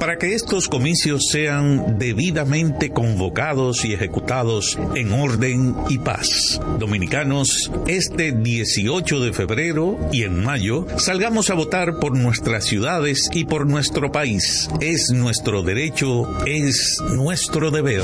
[0.00, 6.60] para que estos comicios sean debidamente convocados y ejecutados en orden y paz.
[6.80, 13.44] Dominicanos, este 18 de febrero y en mayo salgamos a votar por nuestras ciudades y
[13.44, 14.68] por nuestro país.
[14.80, 18.02] Es nuestro derecho, es nuestro deber.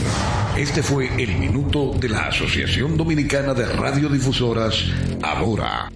[0.57, 4.85] Este fue el minuto de la Asociación Dominicana de Radiodifusoras,
[5.23, 5.91] ahora.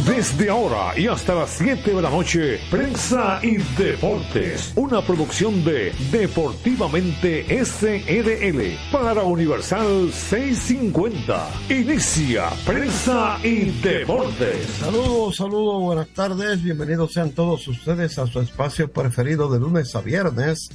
[0.05, 5.93] Desde ahora y hasta las 7 de la noche, Prensa y Deportes, una producción de
[6.11, 11.49] Deportivamente SRL para Universal 650.
[11.69, 14.67] Inicia Prensa y Deportes.
[14.79, 20.01] Saludos, saludos, buenas tardes, bienvenidos sean todos ustedes a su espacio preferido de lunes a
[20.01, 20.69] viernes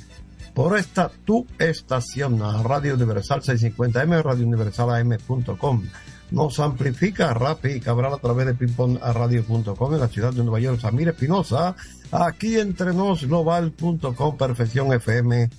[0.55, 5.83] por esta tu estación, Radio Universal 650M, radiouniversalam.com
[6.31, 10.81] nos amplifica Rappi y Cabral a través de pingpongradio.com en la ciudad de Nueva York.
[10.81, 11.75] Samir Espinosa,
[12.11, 15.51] aquí entre nos global.com, perfección FM.net.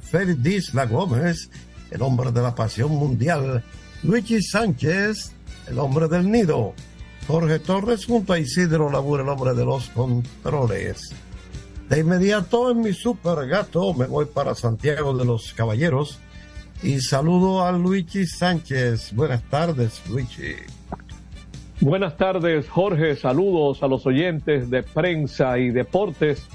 [0.00, 1.50] Félix Disla Gómez,
[1.90, 3.64] el hombre de la pasión mundial.
[4.02, 5.32] Luigi Sánchez,
[5.68, 6.74] el hombre del nido.
[7.28, 11.14] Jorge Torres junto a Isidro Labur, el hombre de los controles.
[11.88, 16.18] De inmediato en mi super gato me voy para Santiago de los Caballeros
[16.82, 19.12] y saludo a Luigi Sánchez.
[19.14, 20.56] Buenas tardes, Luigi.
[21.80, 23.16] Buenas tardes, Jorge.
[23.16, 26.46] Saludos a los oyentes de prensa y deportes.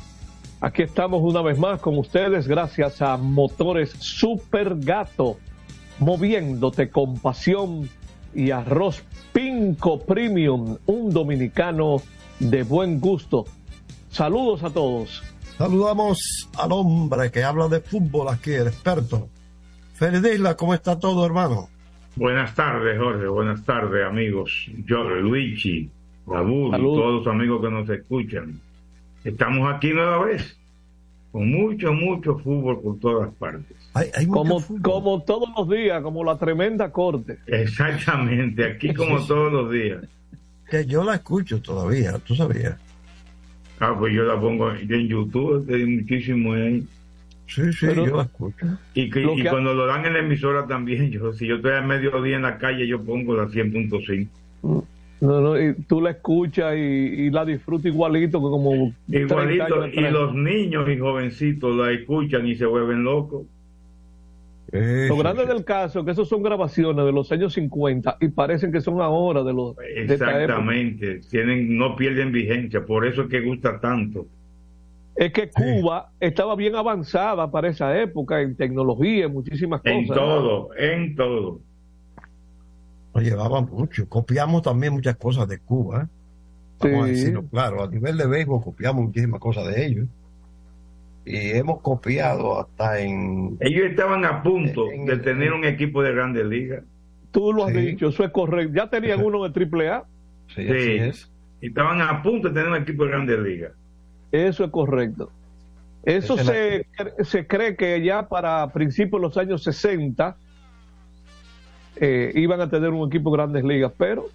[0.59, 5.37] Aquí estamos una vez más con ustedes gracias a Motores Super Gato,
[5.99, 7.89] moviéndote con pasión
[8.33, 9.03] y arroz
[9.33, 12.01] Pinco Premium, un dominicano
[12.39, 13.45] de buen gusto.
[14.09, 15.23] Saludos a todos.
[15.57, 19.29] Saludamos al hombre que habla de fútbol aquí, el experto,
[19.99, 21.69] Isla, ¿cómo está todo, hermano?
[22.15, 23.27] Buenas tardes, Jorge.
[23.27, 24.69] Buenas tardes, amigos.
[24.85, 25.89] Yo, Luigi,
[26.27, 28.59] Raúl y todos los amigos que nos escuchan.
[29.23, 30.57] Estamos aquí nueva vez,
[31.31, 33.75] con mucho, mucho fútbol por todas partes.
[34.27, 37.39] como, como todos los días, como la tremenda corte.
[37.47, 40.05] Exactamente, aquí como todos los días.
[40.69, 42.77] Que yo la escucho todavía, tú sabías.
[43.79, 46.85] Ah, pues yo la pongo en YouTube, hay muchísimo ahí.
[47.47, 48.65] Sí, sí, yo la escucho.
[48.93, 52.41] Y, cuando lo dan en la emisora también, yo si yo estoy a mediodía en
[52.41, 54.27] la calle, yo pongo la 100.5.
[55.19, 58.93] No, no, y tú la escuchas y, la disfrutas igualito como...
[59.07, 63.45] Igualito, y los niños y jovencitos la escuchan y se vuelven locos.
[64.71, 68.71] lo grande del caso es que esos son grabaciones de los años 50 y parecen
[68.71, 69.75] que son ahora de los...
[69.95, 74.27] Exactamente, tienen no pierden vigencia, por eso es que gusta tanto
[75.17, 79.97] es que Cuba estaba bien avanzada para esa época en tecnología, en muchísimas cosas.
[79.97, 81.59] En todo, en todo.
[83.15, 84.07] Nos llevaba mucho.
[84.07, 86.03] Copiamos también muchas cosas de Cuba.
[86.03, 86.07] ¿eh?
[86.81, 87.83] Vamos a decirlo claro.
[87.83, 90.07] A nivel de béisbol copiamos muchísimas cosas de ellos.
[91.25, 93.57] Y hemos copiado hasta en...
[93.59, 96.83] Ellos estaban a punto de tener un equipo de grandes ligas.
[97.31, 98.73] Tú lo has dicho, eso es correcto.
[98.75, 100.03] Ya tenían uno de triple A.
[100.55, 101.31] Sí, así es.
[101.59, 103.71] Estaban a punto de tener un equipo de grandes ligas.
[104.31, 105.31] Eso es correcto.
[106.03, 106.85] Eso se,
[107.21, 110.37] se, cree que ya para principios de los años 60
[111.97, 114.27] eh, iban a tener un equipo de grandes ligas, pero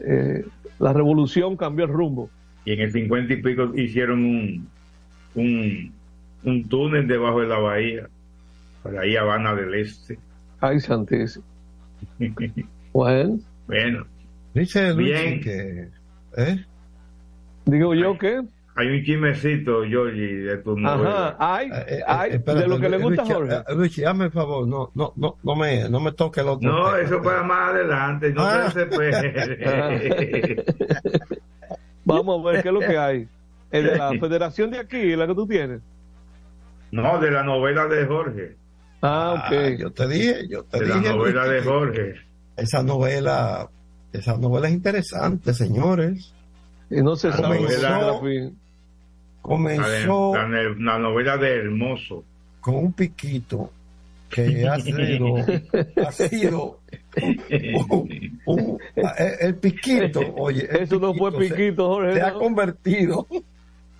[0.00, 0.44] eh,
[0.80, 2.30] la revolución cambió el rumbo.
[2.64, 4.68] Y en el 50 y pico hicieron un,
[5.36, 5.92] un,
[6.42, 8.08] un túnel debajo de la bahía,
[8.82, 10.18] para ahí Habana del Este.
[10.60, 11.44] Ay, santísimo.
[12.92, 13.38] bueno.
[13.68, 14.04] Bueno.
[14.54, 15.40] Dice Bien.
[15.40, 15.88] que...
[16.36, 16.64] ¿eh?
[17.66, 18.40] Digo yo que
[18.78, 21.30] hay un chismecito, Georgie, de tu novela.
[21.30, 23.56] Ajá, hay, eh, hay eh, de lo que le gusta a Jorge.
[23.56, 26.70] Eh, Luis, hazme el favor, no, no, no, no me, no me toque el otro.
[26.70, 28.70] No, eso para más adelante, no ah.
[28.70, 30.64] se puede.
[32.04, 33.28] Vamos a ver qué es lo que hay.
[33.72, 35.80] ¿Es de la federación de aquí, la que tú tienes?
[36.92, 38.56] No, de la novela de Jorge.
[39.02, 39.52] Ah, ok.
[39.52, 41.02] Ah, yo te dije, yo te de dije.
[41.02, 42.14] la novela de Jorge.
[42.56, 43.68] Esa novela,
[44.12, 46.32] esa novela es interesante, señores.
[46.90, 47.58] Y no se sabe
[49.42, 52.24] comenzó, la, novela de Hermoso
[52.60, 53.72] con un piquito
[54.30, 55.36] que ha sido,
[56.06, 56.80] ha sido
[59.40, 60.68] el piquito, oye.
[60.82, 62.14] Eso no fue piquito, Jorge.
[62.14, 63.26] Se ha convertido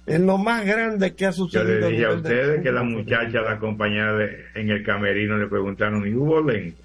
[0.06, 1.80] en lo más grande que ha sucedido.
[1.80, 6.06] Yo le dije a ustedes que la muchacha, la compañera en el camerino, le preguntaron,
[6.06, 6.82] ¿y hubo lento?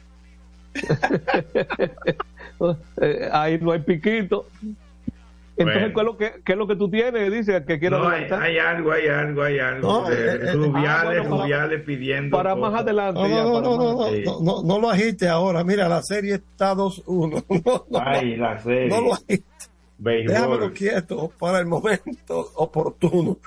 [3.01, 4.47] Eh, ahí no hay piquito.
[5.55, 7.31] Entonces, ¿qué, es lo que, ¿qué es lo que tú tienes?
[7.31, 10.05] Dice que quiero no, hay, hay, algo, hay algo, hay algo.
[10.53, 12.35] Rubiales, pidiendo.
[12.35, 13.21] Para más adelante.
[13.21, 15.63] No, no, no, no, no, no, lo agite ahora.
[15.63, 17.85] Mira, la serie está 2-1.
[18.03, 18.89] Ay, la serie.
[18.89, 19.43] No lo agite.
[19.99, 23.37] Déjamelo quieto para el momento oportuno.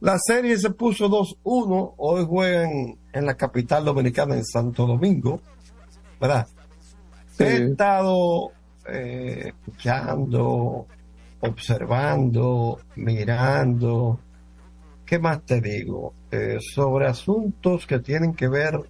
[0.00, 1.94] La serie se puso 2-1.
[1.96, 5.40] Hoy juegan en la capital dominicana, en Santo Domingo.
[6.20, 6.46] ¿Verdad?
[7.38, 8.52] He estado
[8.88, 10.86] eh, escuchando
[11.40, 14.20] observando, mirando,
[15.04, 16.14] ¿qué más te digo?
[16.30, 18.80] Eh, sobre asuntos que tienen que ver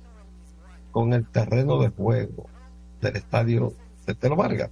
[0.91, 2.47] con el terreno de juego
[3.01, 3.73] del estadio
[4.07, 4.71] de Telo Vargas.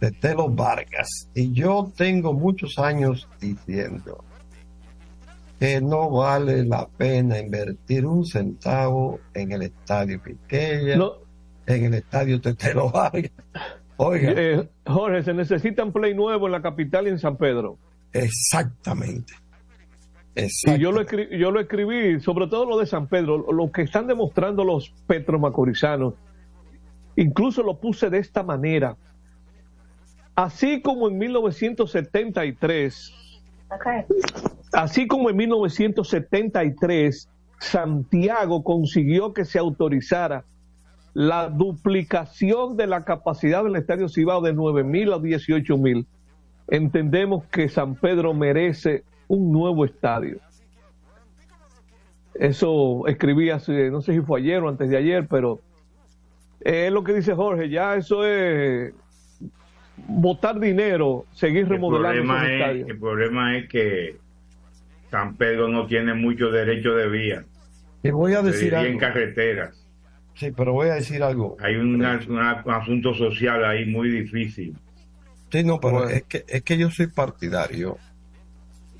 [0.00, 1.28] De Telo Vargas.
[1.34, 4.24] Y yo tengo muchos años diciendo
[5.58, 10.98] que no vale la pena invertir un centavo en el estadio Piqueya,
[11.66, 13.30] en el estadio Tetelo Vargas
[13.96, 14.32] Oiga.
[14.36, 17.78] Eh, Jorge, se necesita un play nuevo en la capital y en San Pedro.
[18.12, 19.34] Exactamente.
[20.34, 23.82] Y yo lo, escribí, yo lo escribí, sobre todo lo de San Pedro, lo que
[23.82, 26.14] están demostrando los petromacorizanos.
[27.16, 28.96] Incluso lo puse de esta manera.
[30.34, 33.12] Así como en 1973,
[34.72, 37.28] así como en 1973,
[37.60, 40.46] Santiago consiguió que se autorizara
[41.14, 46.06] la duplicación de la capacidad del Estadio Cibao de 9.000 a 18.000,
[46.68, 50.38] entendemos que San Pedro merece un nuevo estadio.
[52.34, 55.60] Eso escribí hace, no sé si fue ayer o antes de ayer, pero
[56.60, 58.94] es lo que dice Jorge, ya eso es
[60.08, 62.86] botar dinero, seguir remodelando el estadio.
[62.86, 64.16] el problema es que
[65.10, 67.44] San Pedro no tiene mucho derecho de vía.
[68.02, 68.92] Y voy a decir algo.
[68.92, 69.81] en carreteras.
[70.34, 71.56] Sí, pero voy a decir algo.
[71.60, 74.76] Hay un, asunto social ahí muy difícil.
[75.50, 77.98] Sí, no, pero es, que, es que yo soy partidario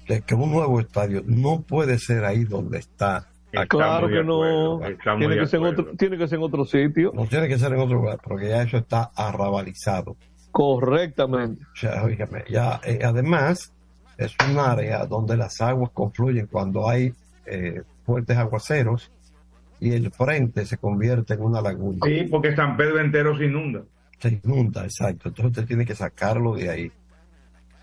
[0.06, 3.26] de que un nuevo estadio no puede ser ahí donde está.
[3.68, 4.80] claro que no.
[5.18, 7.12] Tiene que, ser en otro, tiene que ser en otro sitio.
[7.14, 10.16] No tiene que ser en otro lugar, porque ya eso está arrabalizado.
[10.50, 11.62] Correctamente.
[11.72, 12.04] O sea,
[12.48, 13.72] ya, eh, además,
[14.18, 17.14] es un área donde las aguas confluyen cuando hay
[17.46, 19.10] eh, fuertes aguaceros
[19.82, 21.98] y el frente se convierte en una laguna.
[22.06, 23.82] Sí, porque San Pedro entero se inunda.
[24.20, 25.28] Se inunda, exacto.
[25.28, 26.92] Entonces usted tiene que sacarlo de ahí.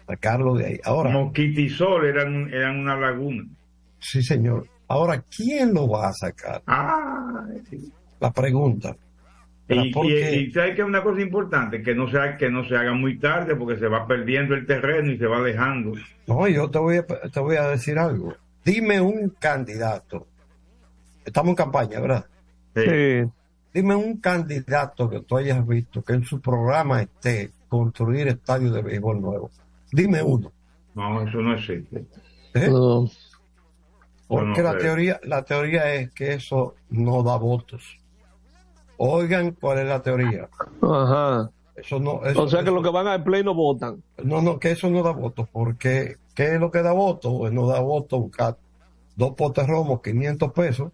[0.07, 0.79] Sacarlo de ahí.
[0.85, 1.09] Ahora.
[1.09, 3.43] Mosquitisol eran, eran una laguna.
[3.99, 4.65] Sí, señor.
[4.87, 6.63] Ahora, ¿quién lo va a sacar?
[6.67, 7.91] Ah, sí.
[8.21, 8.95] La pregunta.
[9.67, 13.19] Y, y, que es una cosa importante, que no, sea, que no se haga muy
[13.19, 15.91] tarde porque se va perdiendo el terreno y se va dejando.
[16.27, 18.33] No, yo te voy a, te voy a decir algo.
[18.63, 20.25] Dime un candidato
[21.29, 22.25] estamos en campaña, ¿verdad?
[22.75, 23.31] Sí.
[23.73, 28.81] Dime un candidato que tú hayas visto que en su programa esté construir estadios de
[28.81, 29.51] béisbol nuevo.
[29.91, 30.51] Dime uno.
[30.95, 32.05] No, eso no existe.
[32.55, 32.69] ¿Eh?
[34.27, 37.97] Porque la teoría, la teoría es que eso no da votos.
[38.97, 40.49] Oigan cuál es la teoría.
[40.81, 41.49] Ajá.
[41.75, 44.04] Eso no, o sea que los que van al play no votan.
[44.23, 47.33] No, no, que eso no da votos, porque ¿qué es lo que da votos?
[47.37, 48.57] Pues no da votos buscar
[49.15, 50.92] dos potes romos, 500 pesos,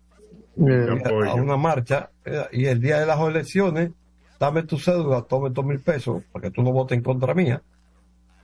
[0.57, 3.91] a una marcha eh, y el día de las elecciones,
[4.39, 7.61] dame tu cédula, tome dos mil pesos para que tú no votes en contra mía.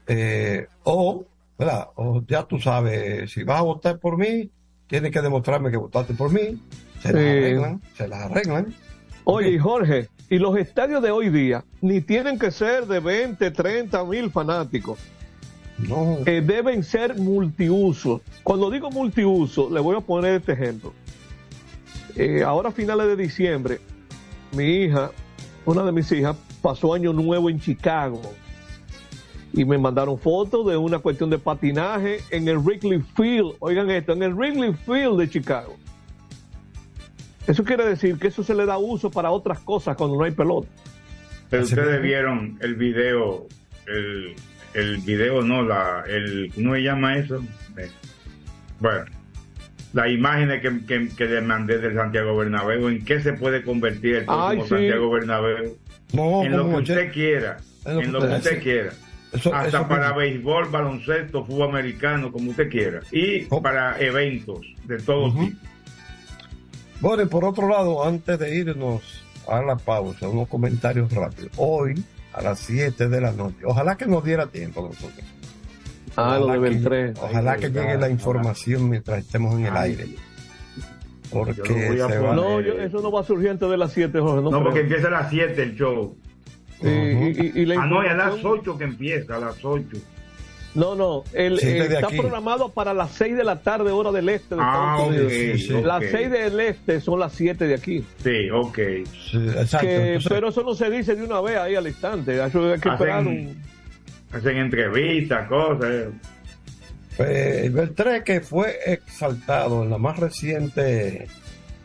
[0.06, 1.24] Eh, o,
[1.58, 1.88] ¿verdad?
[1.94, 4.50] o ya tú sabes, si vas a votar por mí,
[4.86, 6.60] tienes que demostrarme que votaste por mí.
[7.00, 8.74] Se las arreglan, se las arreglan.
[9.24, 14.04] Oye, Jorge, y los estadios de hoy día ni tienen que ser de 20, 30
[14.04, 14.98] mil fanáticos.
[15.78, 16.18] No.
[16.26, 18.20] Eh, deben ser multiusos.
[18.42, 20.92] Cuando digo multiuso, le voy a poner este ejemplo.
[22.16, 23.80] Eh, ahora a finales de diciembre,
[24.52, 25.10] mi hija,
[25.64, 28.20] una de mis hijas, pasó año nuevo en Chicago
[29.52, 33.54] y me mandaron fotos de una cuestión de patinaje en el Wrigley Field.
[33.58, 35.76] Oigan esto, en el Wrigley Field de Chicago.
[37.46, 40.30] Eso quiere decir que eso se le da uso para otras cosas cuando no hay
[40.30, 40.68] pelota.
[41.50, 43.46] Pero ustedes vieron el video,
[43.86, 44.34] el,
[44.74, 47.42] el video no, la, el, ¿cómo se llama eso?
[47.76, 47.90] Eh,
[48.80, 49.04] bueno,
[49.92, 54.16] las imágenes que, que, que, le mandé de Santiago Bernabéu, en qué se puede convertir
[54.16, 55.76] el próximo Santiago Bernabéu.
[56.12, 58.92] en lo que usted quiera, en lo que usted quiera.
[59.54, 63.00] Hasta para béisbol, baloncesto, fútbol americano, como usted quiera.
[63.10, 63.62] Y oh.
[63.62, 65.56] para eventos de todo tipo.
[67.00, 71.50] Bueno, y por otro lado, antes de irnos a la pausa, unos comentarios rápidos.
[71.56, 75.24] Hoy, a las 7 de la noche, ojalá que nos diera tiempo nosotros.
[76.16, 77.12] Ah, lo de Beltré.
[77.20, 80.08] Ojalá que llegue la información mientras estemos en el aire.
[81.30, 84.42] Porque no, eso no va a surgir antes de las 7, Jorge.
[84.42, 86.14] No, no porque empieza a las 7 el show.
[86.82, 89.96] y, y, y, la ah, no, a las 8 que empieza, a las 8.
[90.74, 94.62] No, no, el, está programado para las 6 de la tarde, hora del este de
[94.64, 94.96] ah.
[95.00, 98.04] Okay, sí, las 6 del este son las 7 de aquí.
[98.22, 98.78] Sí, ok.
[98.78, 102.42] exacto, que, pero eso no se dice de una vez ahí al instante.
[102.42, 103.62] Eso hay que hacen, esperar un...
[104.32, 106.06] hacen entrevistas, cosas.
[107.16, 111.26] Pues, Beltré, que fue exaltado en la más reciente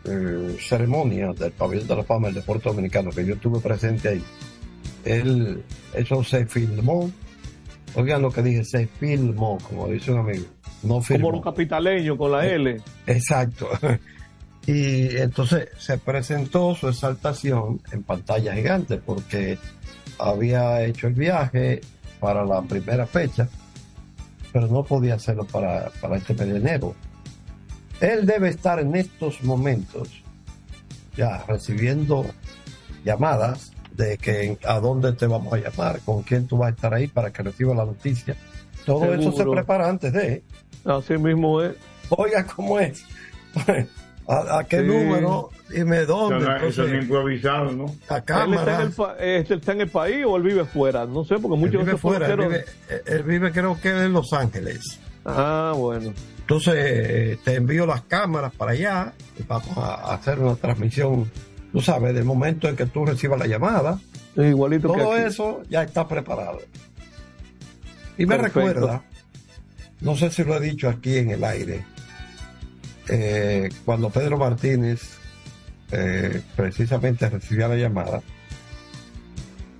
[0.06, 4.24] eh, ceremonia del Pabellón de la Fama del Deporte Dominicano, que yo estuve presente ahí,
[5.04, 5.64] él,
[5.94, 7.12] eso se filmó
[7.98, 10.46] Oigan lo que dije, se filmó, como dice un amigo.
[10.84, 11.30] No filmó.
[11.30, 12.78] Como los capitaleños con la L.
[13.06, 13.70] Exacto.
[14.70, 19.58] Y entonces se presentó su exaltación en pantalla gigante porque
[20.20, 21.80] había hecho el viaje
[22.20, 23.48] para la primera fecha,
[24.52, 26.96] pero no podía hacerlo para, para este mes de enero.
[28.00, 30.24] Él debe estar en estos momentos
[31.16, 32.26] ya recibiendo
[33.04, 36.94] llamadas de que a dónde te vamos a llamar, con quién tú vas a estar
[36.94, 38.36] ahí para que reciba la noticia.
[38.86, 40.44] Todo eso se prepara antes de.
[40.86, 41.76] Así mismo es.
[42.10, 43.04] Oiga, ¿cómo es?
[44.28, 45.50] ¿A, qué número?
[45.70, 46.68] Dime dónde.
[46.68, 47.96] eso es improvisado, ¿no?
[48.10, 48.82] A cámara.
[48.82, 51.06] ¿Él está, en el, este, está en el país o él vive fuera?
[51.06, 52.28] No sé, porque muchos él vive fuera.
[52.28, 52.66] Él vive,
[53.06, 55.00] él vive, creo que en Los Ángeles.
[55.26, 56.14] Ah, bueno.
[56.42, 61.30] Entonces, te envío las cámaras para allá y vamos a hacer una transmisión
[61.72, 64.00] tú sabes, del momento en que tú recibas la llamada.
[64.36, 66.60] Igualito todo eso ya está preparado.
[68.18, 69.04] Y me recuerda,
[70.02, 71.86] no sé si lo he dicho aquí en el aire,
[73.10, 75.18] eh, cuando Pedro Martínez
[75.92, 78.22] eh, precisamente recibía la llamada,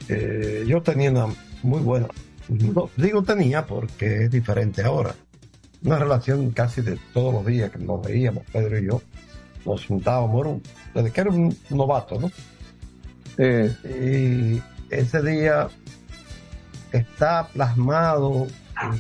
[0.10, 1.28] eh, yo tenía una
[1.64, 2.08] muy buena,
[2.48, 5.16] digo tenía porque es diferente ahora,
[5.84, 9.02] una relación casi de todos los días que nos veíamos, Pedro y yo,
[9.66, 10.62] nos juntábamos,
[10.94, 12.32] desde que era un novato, ¿no?
[13.38, 15.68] Y ese día
[16.92, 18.48] está plasmado,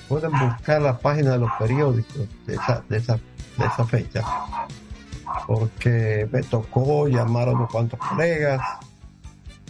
[0.07, 3.19] pueden buscar la página de los periódicos de esa, de esa,
[3.57, 4.23] de esa fecha,
[5.45, 8.61] porque me tocó llamar a unos cuantos colegas,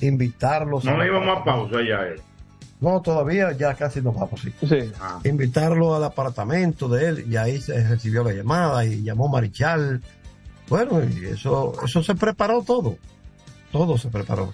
[0.01, 0.83] invitarlos.
[0.85, 2.03] No íbamos a pausa ya.
[2.07, 2.21] Eh.
[2.79, 4.41] No, todavía ya casi nos vamos.
[4.41, 4.91] Sí.
[5.01, 5.19] Ah.
[5.23, 10.01] Invitarlo al apartamento de él y ahí se recibió la llamada y llamó Marichal
[10.69, 12.97] bueno, y eso, eso se preparó todo.
[13.71, 14.53] Todo se preparó.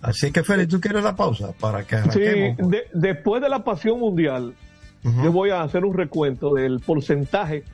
[0.00, 2.72] Así que, Félix, ¿tú quieres la pausa para que arranquemos?
[2.72, 4.54] Sí, después de la pasión mundial,
[5.02, 7.64] yo voy a hacer un recuento del porcentaje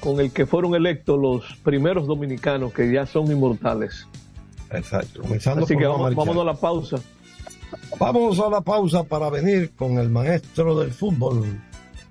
[0.00, 4.06] con el que fueron electos los primeros dominicanos que ya son inmortales.
[4.70, 5.22] Exacto.
[5.24, 6.98] Así que vamos, vámonos a la pausa.
[7.98, 11.60] Vamos a la pausa para venir con el maestro del fútbol,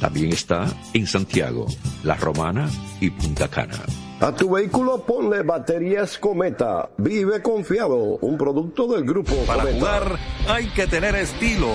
[0.00, 1.66] También está en Santiago,
[2.02, 2.68] La Romana
[3.00, 3.80] y Punta Cana.
[4.20, 6.88] A tu vehículo ponle baterías Cometa.
[6.96, 9.78] Vive confiado, un producto del grupo Para Cometa.
[9.78, 11.68] jugar hay que tener estilo.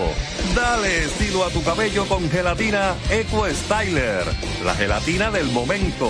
[0.55, 4.23] Dale estilo a tu cabello con gelatina Eco Styler,
[4.63, 6.09] la gelatina del momento.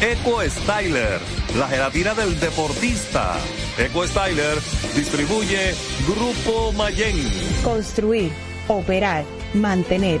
[0.00, 1.20] Eco Styler,
[1.58, 3.34] la gelatina del deportista.
[3.78, 4.58] Eco Styler
[4.96, 5.74] distribuye
[6.08, 7.16] Grupo Mayen.
[7.62, 8.32] Construir,
[8.66, 10.20] operar, mantener,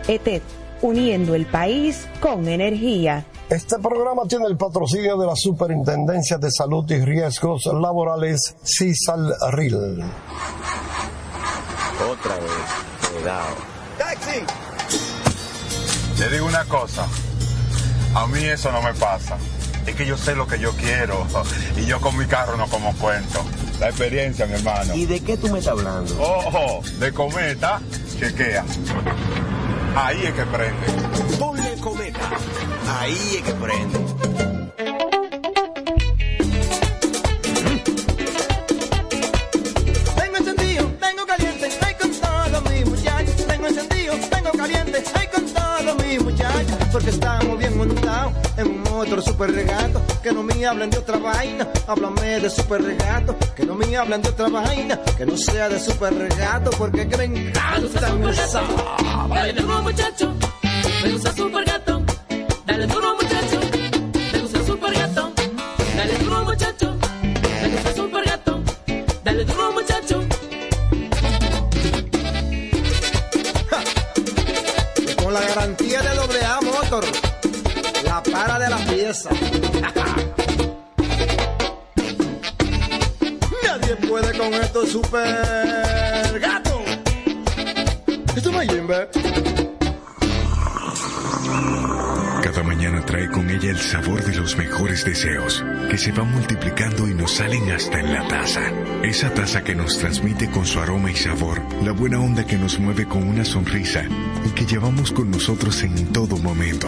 [0.11, 0.41] ETED,
[0.81, 3.25] uniendo el país con energía.
[3.49, 10.03] Este programa tiene el patrocinio de la Superintendencia de Salud y Riesgos Laborales, CISALRIL.
[12.09, 13.55] Otra vez, cuidado.
[13.97, 14.41] ¡Taxi!
[16.19, 17.07] Le digo una cosa.
[18.13, 19.37] A mí eso no me pasa.
[19.87, 21.25] Es que yo sé lo que yo quiero.
[21.77, 23.41] Y yo con mi carro no como cuento.
[23.81, 24.93] La experiencia, mi hermano.
[24.93, 26.15] ¿Y de qué tú me estás hablando?
[26.21, 27.81] Ojo, de cometa,
[28.19, 28.63] chequea.
[29.95, 31.37] Ahí es que prende.
[31.39, 32.19] Ponle cometa.
[32.99, 33.99] Ahí es que prende.
[40.15, 43.47] Tengo encendido, tengo caliente, ay con todos mis muchachos.
[43.47, 45.27] Tengo encendido, tengo caliente, ay
[45.95, 46.77] mis muchachos.
[46.91, 50.01] Porque estamos bien montados en un motor super regato.
[50.21, 53.35] Que no me hablen de otra vaina, háblame de super regato.
[53.55, 56.71] Que no me hablen de otra vaina, que no sea de super regato.
[56.71, 58.61] Porque que me encanta esa
[59.29, 60.33] Dale duro muchacho,
[61.03, 62.03] me gusta super gato.
[62.65, 63.59] Dale duro muchacho,
[64.33, 65.20] me gusta super gato.
[75.31, 77.05] Con la garantía de doble A Motor,
[78.03, 79.29] la para de la pieza.
[83.63, 86.81] Nadie puede con esto super gato.
[88.35, 89.07] Esto me yimbe.
[92.43, 97.07] Cada mañana trae con ella el sabor de los mejores deseos, que se van multiplicando
[97.07, 98.69] y nos salen hasta en la taza.
[99.01, 102.77] Esa taza que nos transmite con su aroma y sabor, la buena onda que nos
[102.79, 104.03] mueve con una sonrisa
[104.61, 106.87] que llevamos con nosotros en todo momento.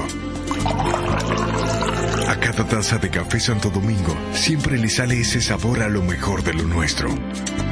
[2.28, 6.44] A cada taza de café Santo Domingo siempre le sale ese sabor a lo mejor
[6.44, 7.10] de lo nuestro.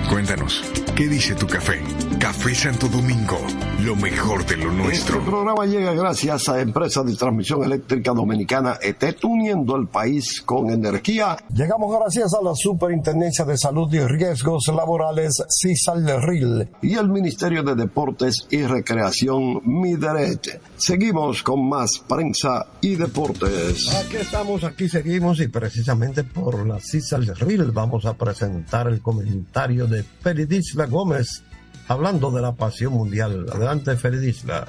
[0.10, 0.64] Cuéntanos,
[0.96, 1.84] ¿qué dice tu café?
[2.20, 3.40] Café Santo Domingo,
[3.86, 5.26] lo mejor de lo Este nuestro.
[5.26, 11.38] programa llega gracias a Empresa de Transmisión Eléctrica Dominicana ETET, uniendo el país con energía.
[11.54, 17.76] Llegamos gracias a la Superintendencia de Salud y Riesgos Laborales, CISALRIL, y el Ministerio de
[17.76, 20.62] Deportes y Recreación, MIDERET.
[20.78, 23.94] Seguimos con más prensa y deportes.
[23.96, 30.04] Aquí estamos, aquí seguimos, y precisamente por la CISALRIL vamos a presentar el comentario de
[30.04, 31.44] Feridisla Gómez,
[31.92, 33.46] hablando de la pasión mundial.
[33.52, 34.68] Adelante, Feridisla.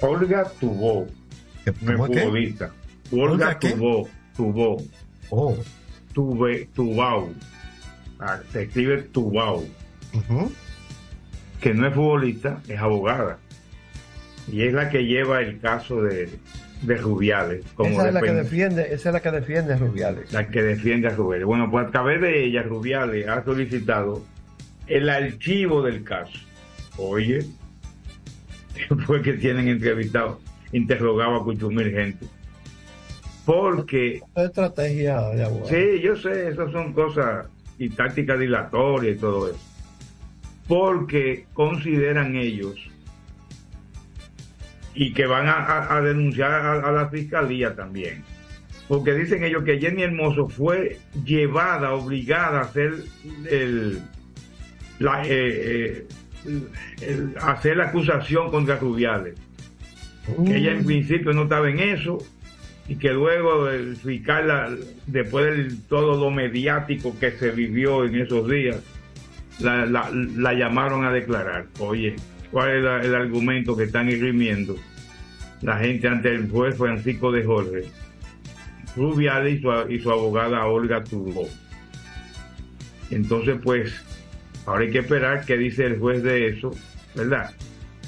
[0.00, 1.06] Olga Tubó,
[1.64, 2.20] no es cómo qué?
[2.20, 2.70] futbolista.
[3.12, 3.58] ¿Olga?
[3.58, 4.76] Tubó, Tubó.
[5.30, 5.56] Oh.
[6.12, 7.32] Tube, Tubau.
[8.18, 9.66] Ah, se escribe Tubau.
[11.60, 13.38] Que no es futbolista, es abogada.
[14.50, 16.30] Y es la que lleva el caso de,
[16.82, 17.64] de Rubiales.
[17.74, 20.32] Como esa es la que defiende, esa es la que defiende a Rubiales.
[20.32, 21.46] la que defiende a Rubiales.
[21.46, 24.22] Bueno, pues a través de ella, Rubiales ha solicitado
[24.86, 26.38] el archivo del caso.
[26.98, 27.44] Oye,
[29.06, 30.40] fue que tienen entrevistado,
[30.72, 32.26] interrogado a Cuchumil gente.
[33.44, 35.68] Porque, estrategia de abogado.
[35.68, 37.46] sí, yo sé, esas son cosas
[37.78, 39.58] y tácticas dilatorias y todo eso.
[40.66, 42.74] Porque consideran ellos
[44.94, 48.24] y que van a, a- a denunciar a, a la fiscalía también.
[48.88, 52.94] Porque dicen ellos que Jenny Hermoso fue llevada, obligada a hacer
[53.48, 54.00] el,
[54.98, 56.06] la, eh,
[57.00, 59.34] eh, hacer la acusación contra Rubiales.
[60.44, 62.18] Que ella en principio no estaba en eso
[62.88, 68.14] y que luego el fiscal, la- después de todo lo mediático que se vivió en
[68.16, 68.80] esos días,
[69.60, 71.66] la, la- la llamaron a declarar.
[71.78, 72.16] Oye,
[72.50, 74.76] ¿cuál es la- el argumento que están esgrimiendo
[75.62, 77.84] la gente ante el juez Francisco de Jorge?
[78.96, 81.48] Rubiales y su, y su abogada Olga Turbo.
[83.10, 83.92] Entonces, pues,
[84.66, 86.72] ahora hay que esperar qué dice el juez de eso,
[87.14, 87.50] ¿verdad?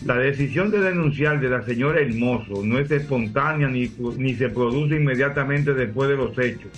[0.05, 4.97] La decisión de denunciar de la señora Hermoso no es espontánea ni, ni se produce
[4.97, 6.71] inmediatamente después de los hechos.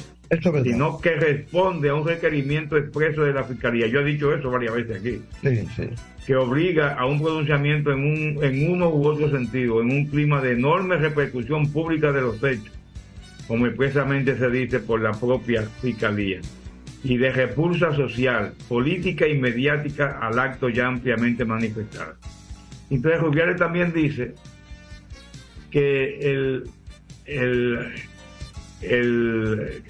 [0.63, 3.89] sino que responde a un requerimiento expreso de la Fiscalía.
[3.89, 5.21] Yo he dicho eso varias veces aquí.
[5.43, 5.89] Sí, sí.
[6.25, 10.41] Que obliga a un pronunciamiento en, un, en uno u otro sentido, en un clima
[10.41, 12.71] de enorme repercusión pública de los hechos,
[13.49, 16.41] como expresamente se dice por la propia Fiscalía,
[17.03, 22.15] y de repulsa social, política y mediática al acto ya ampliamente manifestado.
[22.91, 24.35] Entonces Rubiales también dice
[25.71, 26.71] que el,
[27.25, 27.95] el,
[28.83, 29.83] el,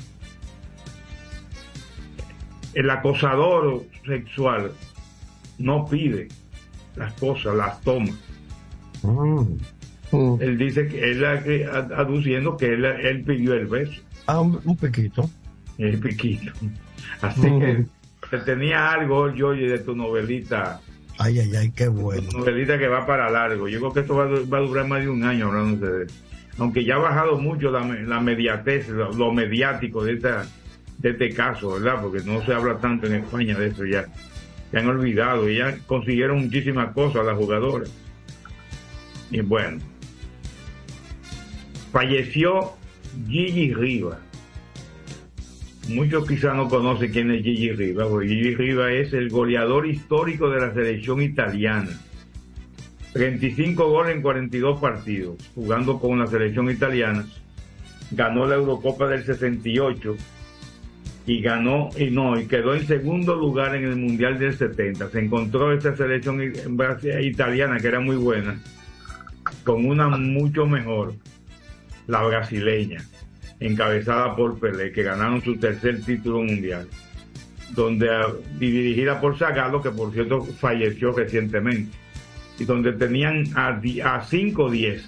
[2.74, 4.72] el acosador sexual
[5.58, 6.28] no pide
[6.96, 8.12] las cosas, las toma.
[10.40, 14.00] Él dice que él aduciendo que él, él pidió el beso.
[14.26, 15.30] Ah, un, un piquito.
[15.78, 16.52] El piquito.
[17.20, 17.86] Así que,
[18.30, 20.80] que tenía algo, yo de tu novelita
[21.22, 22.26] Ay, ay, ay, qué bueno.
[22.32, 23.68] Novelita que va para largo.
[23.68, 26.14] Yo creo que esto va, va a durar más de un año hablando de eso.
[26.56, 30.46] Aunque ya ha bajado mucho la, la mediatez, lo, lo, mediático de, esta,
[30.96, 32.00] de este caso, ¿verdad?
[32.00, 34.06] Porque no se habla tanto en España de eso ya.
[34.70, 37.90] Se han olvidado y ya consiguieron muchísimas cosas las jugadoras.
[39.30, 39.78] Y bueno,
[41.92, 42.72] falleció
[43.28, 44.29] Gigi Rivas
[45.90, 50.48] muchos quizás no conocen quién es Gigi Riva, porque Gigi Riva es el goleador histórico
[50.50, 51.90] de la selección italiana.
[53.12, 57.26] 35 goles en 42 partidos, jugando con la selección italiana.
[58.12, 60.16] Ganó la Eurocopa del 68
[61.26, 65.10] y ganó, y no, y quedó en segundo lugar en el Mundial del 70.
[65.10, 68.60] Se encontró esta selección italiana que era muy buena,
[69.64, 71.14] con una mucho mejor,
[72.06, 73.04] la brasileña
[73.60, 76.88] encabezada por Pelé, que ganaron su tercer título mundial,
[77.70, 78.08] donde
[78.58, 81.96] dirigida por Zagallo, que por cierto falleció recientemente,
[82.58, 85.02] y donde tenían a 5-10,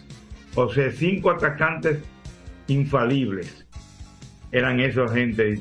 [0.54, 1.98] o sea, cinco atacantes
[2.68, 3.66] infalibles.
[4.52, 5.58] Eran esos gente,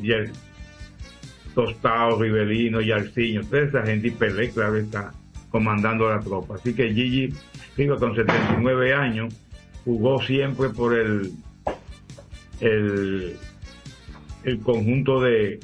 [1.56, 5.14] Tostado, Rivelino, Yarciño, toda esa gente, y Pelé, claro, está
[5.50, 6.56] comandando la tropa.
[6.56, 7.34] Así que Gigi,
[7.78, 9.34] digo, con 79 años,
[9.84, 11.32] jugó siempre por el
[12.62, 13.36] el,
[14.44, 15.60] el conjunto de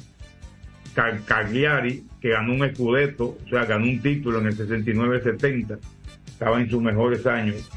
[1.26, 5.78] Cagliari, que ganó un escudeto, o sea, ganó un título en el 69-70,
[6.26, 7.70] estaba en sus mejores años.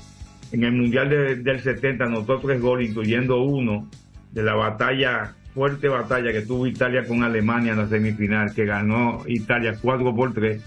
[0.51, 3.89] En el Mundial de, del 70 anotó tres goles, incluyendo uno
[4.31, 9.23] de la batalla, fuerte batalla que tuvo Italia con Alemania en la semifinal, que ganó
[9.27, 10.61] Italia 4 por 3.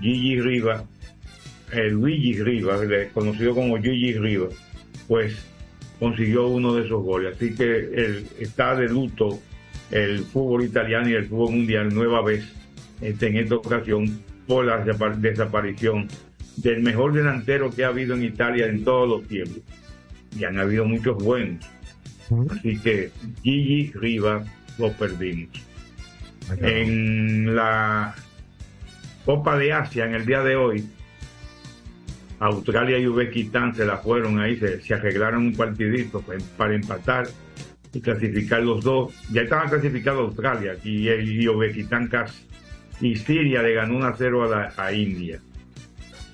[0.00, 0.84] Gigi Riva,
[1.70, 2.76] el Luigi Riva,
[3.12, 4.48] conocido como Gigi Riva,
[5.06, 5.53] pues
[5.98, 7.36] consiguió uno de esos goles.
[7.36, 9.40] Así que el, está de luto
[9.90, 12.44] el fútbol italiano y el fútbol mundial nueva vez
[13.00, 14.78] este, en esta ocasión por la
[15.16, 16.08] desaparición
[16.56, 19.60] del mejor delantero que ha habido en Italia en todos los tiempos.
[20.38, 21.64] Y han habido muchos buenos.
[22.50, 23.10] Así que
[23.42, 24.44] Gigi Riva
[24.78, 25.48] lo perdimos.
[26.60, 28.14] En la
[29.24, 30.84] Copa de Asia, en el día de hoy,
[32.46, 37.26] Australia y Uzbekistán se la fueron ahí, se, arreglaron un partidito pues, para empatar
[37.92, 39.14] y clasificar los dos.
[39.32, 42.44] Ya estaban clasificados Australia y, y Uzbekistán casi.
[43.00, 45.40] Y Siria le ganó 1 a 0 a, India.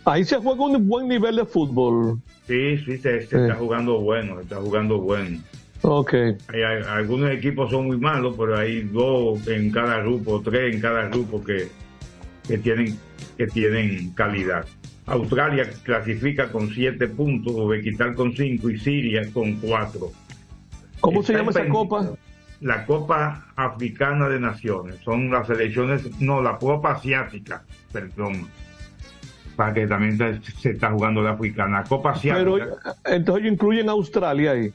[0.04, 2.20] Ahí se juega un buen nivel de fútbol.
[2.46, 5.38] Sí, sí, se, está jugando bueno, se está jugando bueno.
[5.82, 6.14] Ok.
[6.48, 11.08] Hay, algunos equipos son muy malos, pero hay dos en cada grupo, tres en cada
[11.08, 11.68] grupo que,
[12.46, 12.98] que tienen
[13.36, 14.66] que tienen calidad.
[15.10, 20.00] Australia clasifica con 7 puntos, Uzbekistán con 5 y Siria con 4.
[21.00, 22.10] ¿Cómo se llama esa copa?
[22.60, 24.96] La Copa Africana de Naciones.
[25.02, 28.48] Son las elecciones, no, la Copa Asiática, perdón.
[29.56, 31.82] Para que también se está jugando la africana.
[31.88, 32.44] Copa Asiática.
[32.44, 34.72] Pero entonces incluyen a Australia ahí.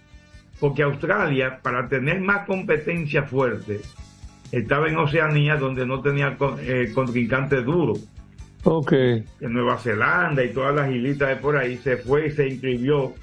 [0.59, 3.81] Porque Australia, para tener más competencia fuerte,
[4.51, 7.93] estaba en Oceanía donde no tenía eh, contrincante duro
[8.65, 8.91] Ok.
[8.93, 13.13] En Nueva Zelanda y todas las islitas de por ahí se fue y se inscribió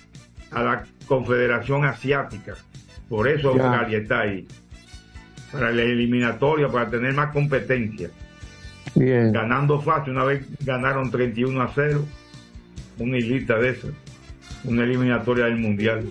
[0.52, 2.54] a la Confederación Asiática.
[3.08, 4.46] Por eso Australia está ahí.
[5.50, 8.08] Para la eliminatoria, para tener más competencia.
[8.94, 9.32] Bien.
[9.32, 10.12] Ganando fácil.
[10.14, 12.04] Una vez ganaron 31 a 0.
[12.98, 13.90] Una islita de esas.
[14.64, 16.08] Una eliminatoria del Mundial.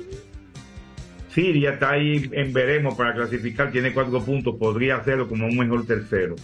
[1.30, 3.72] Siria está ahí en veremos para clasificar.
[3.72, 4.58] Tiene cuatro puntos.
[4.60, 6.36] Podría hacerlo como un mejor tercero.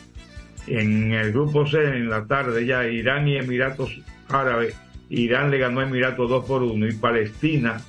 [0.67, 4.75] En el grupo C, en la tarde ya, Irán y Emiratos Árabes.
[5.09, 7.81] Irán le ganó a Emiratos 2 por 1 y Palestina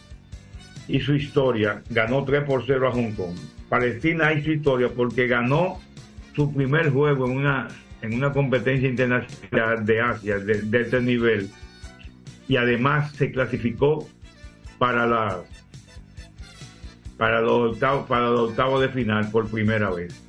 [0.86, 3.36] y su historia ganó 3 por 0 a Hong Kong.
[3.68, 5.80] Palestina hizo historia porque ganó
[6.34, 7.68] su primer juego en una,
[8.00, 11.50] en una competencia internacional de Asia de, este nivel
[12.46, 14.08] y además se clasificó
[14.78, 15.42] para la
[17.18, 20.27] para los octavos, para los octavos de final por primera vez.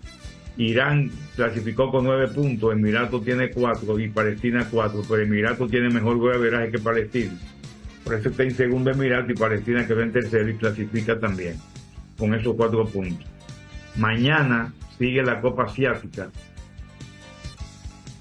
[0.60, 6.17] Irán clasificó con nueve puntos, Emirato tiene cuatro y Palestina cuatro, pero Emirato tiene mejor
[6.17, 7.32] golaveraje que Palestina.
[8.04, 11.56] Por eso está en segundo Emirato y Palestina quedó en tercero y clasifica también
[12.17, 13.26] con esos cuatro puntos.
[13.95, 16.30] Mañana sigue la Copa Asiática,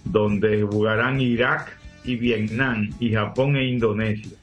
[0.05, 4.39] donde jugarán Irak y Vietnam y Japón e Indonesia.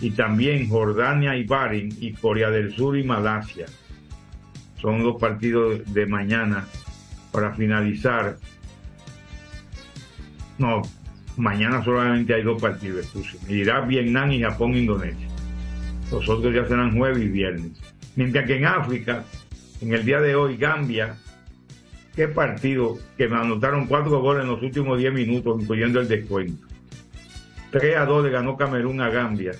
[0.00, 3.66] Y también Jordania y Bahrein y Corea del Sur y Malasia.
[4.80, 6.64] Son los partidos de mañana
[7.36, 8.38] para finalizar.
[10.56, 10.80] No,
[11.36, 13.12] mañana solamente hay dos partidos.
[13.46, 15.28] Irak, Vietnam y Japón, Indonesia.
[16.10, 17.72] Los otros ya serán jueves y viernes.
[18.14, 19.22] Mientras que en África,
[19.82, 21.18] en el día de hoy, Gambia,
[22.14, 26.66] qué partido que me anotaron cuatro goles en los últimos diez minutos, incluyendo el descuento.
[27.70, 29.52] 3 a 2 le ganó Camerún a Gambia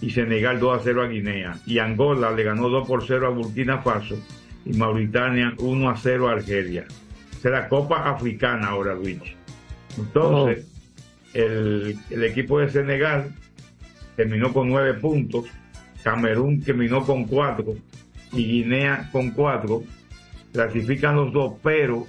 [0.00, 1.56] y Senegal 2 a 0 a Guinea.
[1.66, 4.16] Y Angola le ganó 2 por 0 a Burkina Faso
[4.64, 6.86] y Mauritania 1 a 0 a Argelia.
[7.40, 9.18] Será Copa Africana ahora, Luis.
[9.98, 10.66] Entonces,
[11.32, 13.32] el, el equipo de Senegal
[14.16, 15.46] terminó con 9 puntos,
[16.02, 17.74] Camerún terminó con 4
[18.32, 19.82] y Guinea con 4.
[20.52, 22.06] Clasifican los dos, pero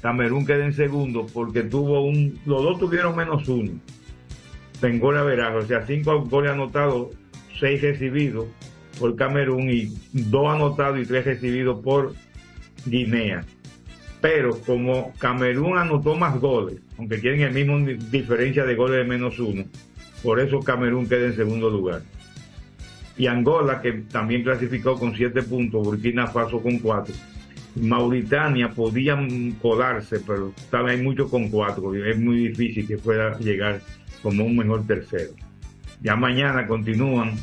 [0.00, 3.72] Camerún queda en segundo porque tuvo un, los dos tuvieron menos uno
[4.82, 7.08] en gol o sea, cinco goles anotados,
[7.58, 8.46] seis recibidos
[8.98, 12.14] por Camerún y dos anotados y tres recibidos por
[12.86, 13.44] Guinea.
[14.20, 17.78] Pero como Camerún anotó más goles, aunque tienen el mismo
[18.10, 19.64] diferencia de goles de menos uno,
[20.22, 22.02] por eso Camerún queda en segundo lugar.
[23.16, 27.14] Y Angola, que también clasificó con siete puntos, Burkina Faso con cuatro.
[27.76, 31.94] Mauritania podían colarse, pero también hay mucho con cuatro.
[31.94, 33.80] Es muy difícil que pueda llegar
[34.22, 35.32] como un mejor tercero.
[36.00, 37.34] Ya mañana continúan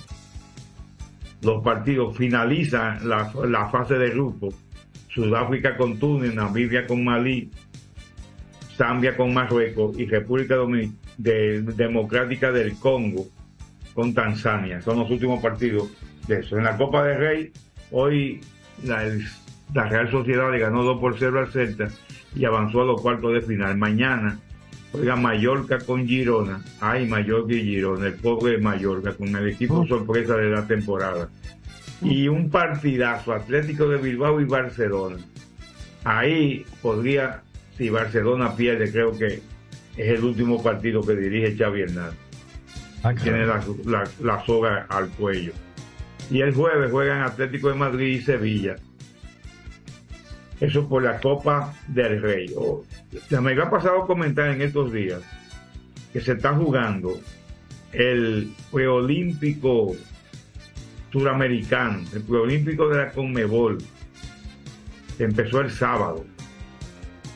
[1.41, 4.53] los partidos, finalizan la, fase de grupo.
[5.09, 7.51] Sudáfrica con Túnez, Namibia con Malí,
[8.77, 10.55] Zambia con Marruecos y República
[11.17, 13.25] Democrática del Congo
[13.93, 14.81] con Tanzania.
[14.81, 15.89] Son los últimos partidos
[16.27, 16.57] de eso.
[16.57, 17.51] En la Copa de Rey,
[17.91, 18.39] hoy
[18.85, 19.03] la,
[19.73, 21.89] la Real Sociedad le ganó 2 por 0 al Celta
[22.33, 23.77] y avanzó a los cuartos de final.
[23.77, 24.39] Mañana
[24.93, 26.63] Oiga, Mallorca con Girona.
[26.79, 29.87] Ay, Mallorca y Girona, el pobre de Mallorca, con el equipo oh.
[29.87, 31.29] sorpresa de la temporada.
[32.01, 35.17] Y un partidazo, Atlético de Bilbao y Barcelona.
[36.03, 37.43] Ahí podría,
[37.77, 39.41] si Barcelona pierde, creo que
[39.97, 42.19] es el último partido que dirige Xavi Hernández.
[43.03, 43.63] Ah, Tiene la,
[44.21, 45.53] la soga al cuello.
[46.29, 48.75] Y el jueves juegan Atlético de Madrid y Sevilla.
[50.61, 52.53] Eso por la Copa del Rey.
[53.27, 55.21] se me ha pasado comentar en estos días
[56.13, 57.19] que se está jugando
[57.91, 59.95] el preolímpico
[61.11, 63.79] suramericano, el preolímpico de la Conmebol,
[65.17, 66.25] que empezó el sábado.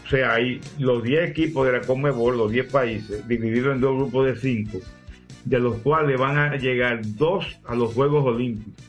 [0.06, 3.98] O sea, hay los 10 equipos de la Conmebol, los 10 países, divididos en dos
[3.98, 4.78] grupos de 5,
[5.46, 8.84] de los cuales van a llegar dos a los Juegos Olímpicos,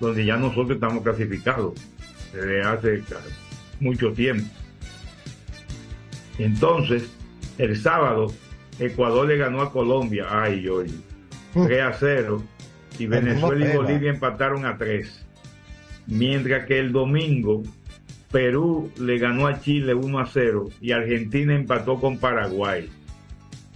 [0.00, 1.74] donde ya nosotros estamos clasificados
[2.32, 3.02] desde hace
[3.82, 4.48] mucho tiempo.
[6.38, 7.10] Entonces,
[7.58, 8.32] el sábado,
[8.78, 10.94] Ecuador le ganó a Colombia, ay, oye,
[11.52, 12.42] 3 a 0,
[12.98, 15.26] y Venezuela y Bolivia empataron a 3.
[16.06, 17.62] Mientras que el domingo,
[18.30, 22.88] Perú le ganó a Chile 1 a 0 y Argentina empató con Paraguay.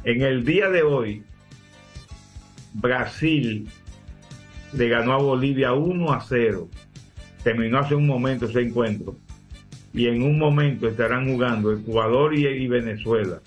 [0.04, 1.22] En el día de hoy,
[2.72, 3.68] Brasil
[4.72, 6.68] le ganó a Bolivia 1 a 0.
[7.42, 9.16] Terminó hace un momento ese encuentro
[9.96, 13.40] y en un momento estarán jugando Ecuador y, Venezuela.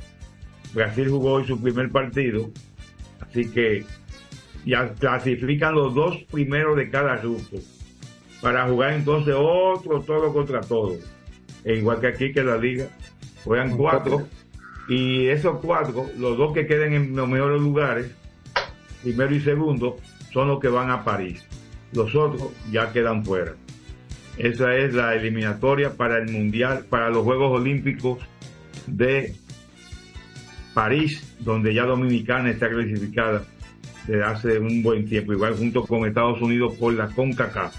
[0.73, 2.49] Brasil jugó hoy su primer partido,
[3.19, 3.85] así que
[4.65, 7.59] ya clasifican los dos primeros de cada grupo
[8.41, 10.97] para jugar entonces otro todo contra todo.
[11.63, 12.87] E igual que aquí que la liga,
[13.43, 14.27] juegan cuatro
[14.87, 18.11] y esos cuatro, los dos que queden en los mejores lugares,
[19.03, 19.97] primero y segundo,
[20.33, 21.45] son los que van a París.
[21.93, 23.53] Los otros ya quedan fuera.
[24.39, 28.19] Esa es la eliminatoria para el Mundial, para los Juegos Olímpicos
[28.87, 29.35] de
[30.73, 33.43] París, donde ya Dominicana está clasificada
[34.07, 37.75] desde hace un buen tiempo, igual junto con Estados Unidos por la CONCACAF.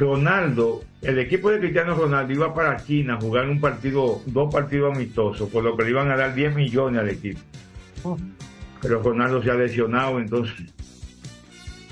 [0.00, 4.96] Ronaldo, el equipo de Cristiano Ronaldo iba para China a jugar un partido, dos partidos
[4.96, 7.40] amistosos, por lo que le iban a dar 10 millones al equipo.
[8.02, 8.18] Oh.
[8.82, 10.74] Pero Ronaldo se ha lesionado, entonces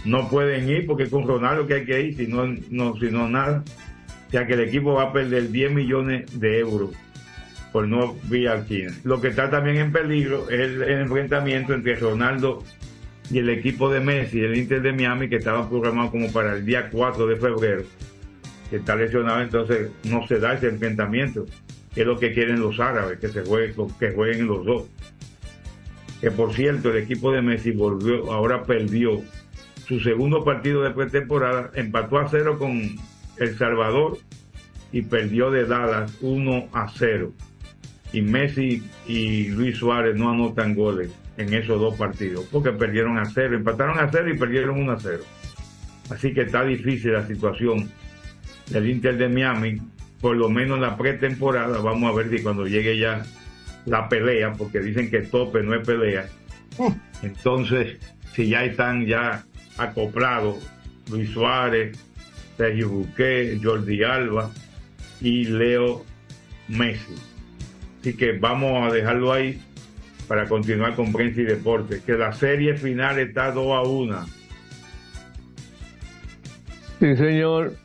[0.06, 3.28] no pueden ir porque con Ronaldo que hay que ir, si no, no, si no
[3.28, 3.64] nada.
[4.28, 6.90] O sea que el equipo va a perder 10 millones de euros
[7.72, 8.92] por no vía China.
[9.04, 12.62] Lo que está también en peligro es el, enfrentamiento entre Ronaldo
[13.30, 16.64] y el equipo de Messi, el Inter de Miami, que estaba programado como para el
[16.64, 17.82] día 4 de febrero,
[18.70, 21.46] que está lesionado, entonces no se da ese enfrentamiento,
[21.92, 24.84] que es lo que quieren los árabes, que se juegue, que jueguen los dos.
[26.20, 29.20] Que por cierto, el equipo de Messi volvió, ahora perdió
[29.86, 32.82] su segundo partido de pretemporada, empató a cero con
[33.36, 34.18] El Salvador
[34.92, 37.32] y perdió de Dallas 1 a 0.
[38.12, 43.26] Y Messi y Luis Suárez no anotan goles en esos dos partidos, porque perdieron a
[43.26, 45.22] cero, empataron a cero y perdieron 1 a 0.
[46.10, 47.90] Así que está difícil la situación
[48.70, 49.80] del Inter de Miami,
[50.20, 53.22] por lo menos en la pretemporada, vamos a ver si cuando llegue ya
[53.84, 56.28] la pelea, porque dicen que tope no es pelea.
[57.22, 57.98] Entonces,
[58.34, 59.44] si ya están ya
[59.78, 60.56] acoplados
[61.10, 61.96] Luis Suárez,
[62.56, 64.50] Sergio Buquet, Jordi Alba
[65.20, 66.04] y Leo
[66.68, 67.14] Messi.
[68.00, 69.60] Así que vamos a dejarlo ahí
[70.28, 72.02] para continuar con prensa y deportes.
[72.02, 74.26] Que la serie final está 2 a 1.
[77.00, 77.76] Sí, señor.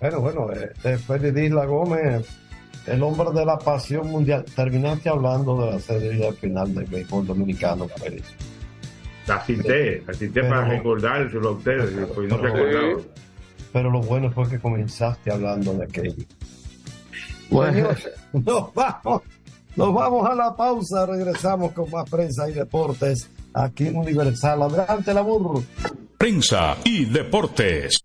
[0.00, 2.26] Bueno, bueno, eh, después de Isla Gómez,
[2.86, 4.44] el hombre de la pasión mundial.
[4.56, 8.34] Terminaste hablando de la serie final del béisbol dominicano, Félix.
[9.26, 13.02] La cité, la cité para recordárselo a ustedes, pues no se acordaban.
[13.72, 16.24] Pero lo bueno fue que comenzaste hablando de aquello.
[17.50, 17.88] Bueno,
[18.32, 19.22] nos vamos,
[19.76, 24.62] nos vamos a la pausa, regresamos con más prensa y deportes aquí en Universal.
[24.62, 25.62] Adelante, la burro.
[26.18, 28.04] Prensa y deportes.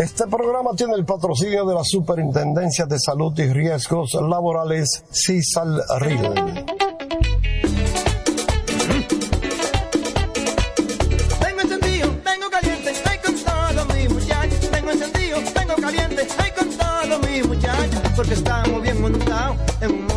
[0.00, 6.32] Este programa tiene el patrocinio de la Superintendencia de Salud y Riesgos Laborales, CISALRIL.
[15.52, 15.76] Tengo.
[18.16, 19.69] Porque estamos bien montados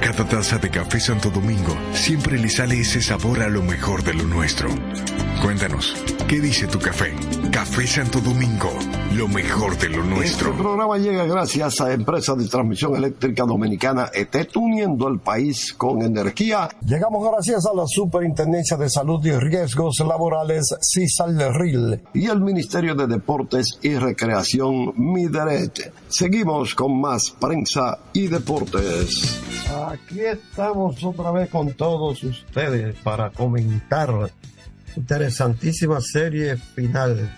[0.00, 4.14] Cada taza de café Santo Domingo siempre le sale ese sabor a lo mejor de
[4.14, 4.68] lo nuestro.
[5.42, 5.94] Cuéntanos,
[6.28, 7.14] ¿qué dice tu café?
[7.50, 8.72] Café Santo Domingo,
[9.18, 10.50] lo mejor de lo nuestro.
[10.50, 16.02] Este programa llega gracias a Empresa de Transmisión Eléctrica Dominicana ET, uniendo el país con
[16.02, 16.68] energía.
[16.86, 23.08] Llegamos gracias a la Superintendencia de Salud y Riesgos Laborales, CISALRIL, y el Ministerio de
[23.08, 25.92] Deportes y Recreación, MIDERET.
[26.08, 29.40] Seguimos con más prensa y deportes.
[29.88, 34.30] Aquí estamos otra vez con todos ustedes para comentar
[34.96, 37.28] interesantísima serie final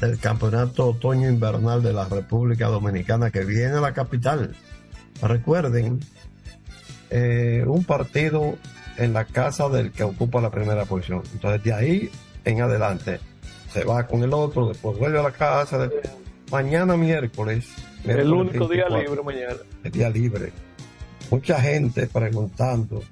[0.00, 4.54] del Campeonato Otoño Invernal de la República Dominicana que viene a la capital.
[5.22, 6.00] Recuerden,
[7.10, 8.56] eh, un partido
[8.96, 11.22] en la casa del que ocupa la primera posición.
[11.32, 12.10] Entonces, de ahí
[12.44, 13.20] en adelante,
[13.72, 15.78] se va con el otro, después vuelve a la casa.
[15.78, 15.90] de-
[16.50, 17.68] mañana miércoles.
[18.04, 19.60] El único día 24, libre mañana.
[19.84, 20.52] el día libre.
[21.30, 23.02] Mucha gente preguntando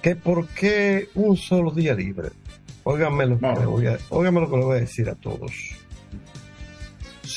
[0.00, 2.30] que por qué un solo día libre.
[2.84, 5.52] Óigame lo, que le voy a, óigame lo que le voy a decir a todos.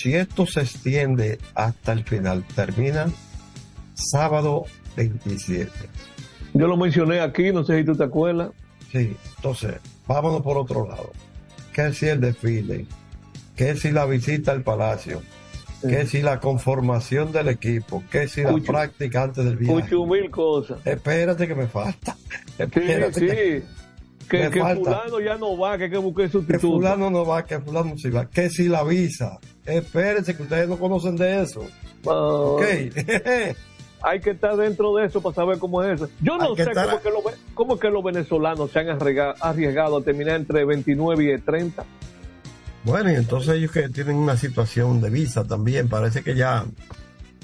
[0.02, 3.06] Si esto se extiende hasta el final, termina
[3.94, 5.70] sábado 27.
[6.54, 8.50] Yo lo mencioné aquí, no sé si tú te acuerdas.
[8.92, 9.76] Sí, entonces,
[10.08, 11.12] vámonos por otro lado.
[11.74, 12.86] ¿Qué si el desfile?
[13.56, 15.22] ¿Qué si la visita al palacio?
[15.82, 18.04] ¿Qué si la conformación del equipo?
[18.12, 19.74] ¿Qué si la práctica antes del viaje?
[19.74, 20.80] Mucho mil cosas.
[20.86, 22.16] Espérate que me falta.
[22.58, 23.26] Espérate sí.
[23.28, 23.64] que-
[24.30, 26.62] Que, que fulano ya no va, que hay que buscar que sustituto.
[26.76, 29.40] fulano no va, que fulano sí va, que si la visa.
[29.78, 31.62] Espérense que ustedes no conocen de eso.
[32.06, 32.64] Ah, Ok.
[34.04, 36.10] Hay que estar dentro de eso para saber cómo es eso.
[36.22, 40.02] Yo no sé estar- cómo, que cómo que los venezolanos se han arriesga- arriesgado a
[40.02, 41.86] terminar entre 29 y 30.
[42.84, 46.66] Bueno, y entonces ellos que tienen una situación de visa también, parece que ya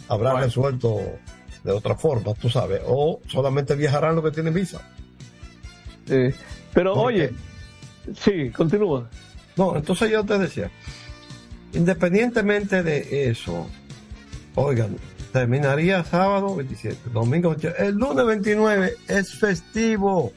[0.07, 0.97] habrá resuelto
[1.63, 4.81] de otra forma, tú sabes, o solamente viajarán los que tienen visa.
[6.07, 6.29] Sí.
[6.73, 7.33] Pero ¿Por oye,
[8.19, 9.07] sí, continúa.
[9.57, 10.71] No, entonces yo te decía,
[11.77, 13.67] independientemente de eso,
[14.55, 14.97] oigan,
[15.31, 20.33] terminaría sábado 27, domingo 28, el lunes 29 es festivo.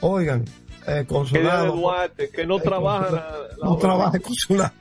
[0.00, 1.76] Oigan, eh, Que día de consulado.
[1.76, 4.72] Duarte, que no el trabaja consulado- la- la- no trabaja el consulado.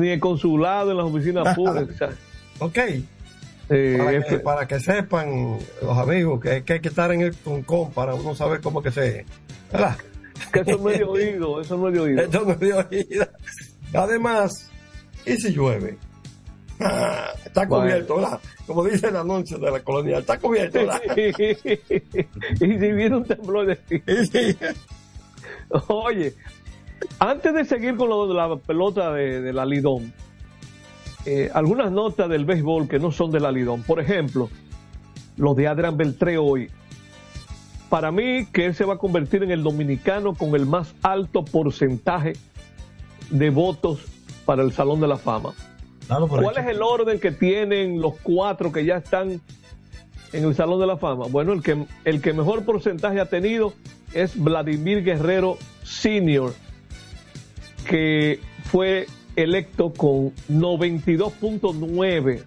[0.00, 2.14] ni el consulado en las oficinas públicas.
[2.58, 2.78] Ok.
[3.70, 7.34] Eh, para, que, para que sepan los amigos que, que hay que estar en el
[7.34, 9.24] concón para uno saber cómo que se.
[9.72, 9.96] ¿verdad?
[10.52, 12.22] que eso no es de oído, eso no es de oído.
[12.22, 13.26] Esto no es de oído.
[13.94, 14.70] Además,
[15.26, 15.96] ¿y si llueve?
[16.80, 17.84] Ah, está Bueno.
[17.84, 18.40] cubierto, ¿verdad?
[18.66, 21.00] Como dice el anuncio de la colonia, está cubierto, ¿verdad?
[21.16, 24.56] y si viene un temblor de
[25.88, 26.34] Oye,
[27.18, 30.12] antes de seguir con lo de la pelota de, de la Lidón,
[31.26, 33.82] eh, algunas notas del béisbol que no son de la Lidón.
[33.82, 34.50] Por ejemplo,
[35.36, 36.70] los de Adrián Beltré hoy.
[37.88, 41.44] Para mí, que él se va a convertir en el dominicano con el más alto
[41.44, 42.34] porcentaje
[43.30, 44.00] de votos
[44.44, 45.54] para el Salón de la Fama.
[46.06, 46.60] ¿Cuál hecho.
[46.60, 49.40] es el orden que tienen los cuatro que ya están
[50.32, 51.26] en el Salón de la Fama?
[51.28, 53.72] Bueno, el que, el que mejor porcentaje ha tenido
[54.12, 56.52] es Vladimir Guerrero Senior,
[57.86, 59.06] que fue
[59.36, 62.44] electo con 92.9,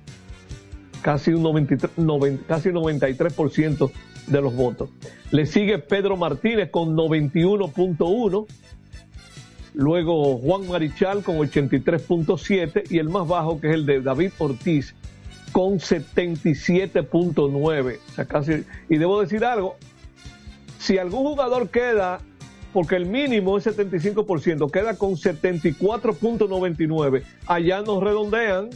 [1.01, 3.91] casi un 93, 90 casi 93%
[4.27, 4.89] de los votos.
[5.31, 8.45] Le sigue Pedro Martínez con 91.1.
[9.77, 14.95] Luego Juan Marichal con 83.7 y el más bajo que es el de David Ortiz
[15.51, 17.95] con 77.9.
[17.95, 19.77] O sea, casi, y debo decir algo,
[20.79, 22.21] si algún jugador queda,
[22.73, 28.71] porque el mínimo es 75%, queda con 74.99, allá nos redondean,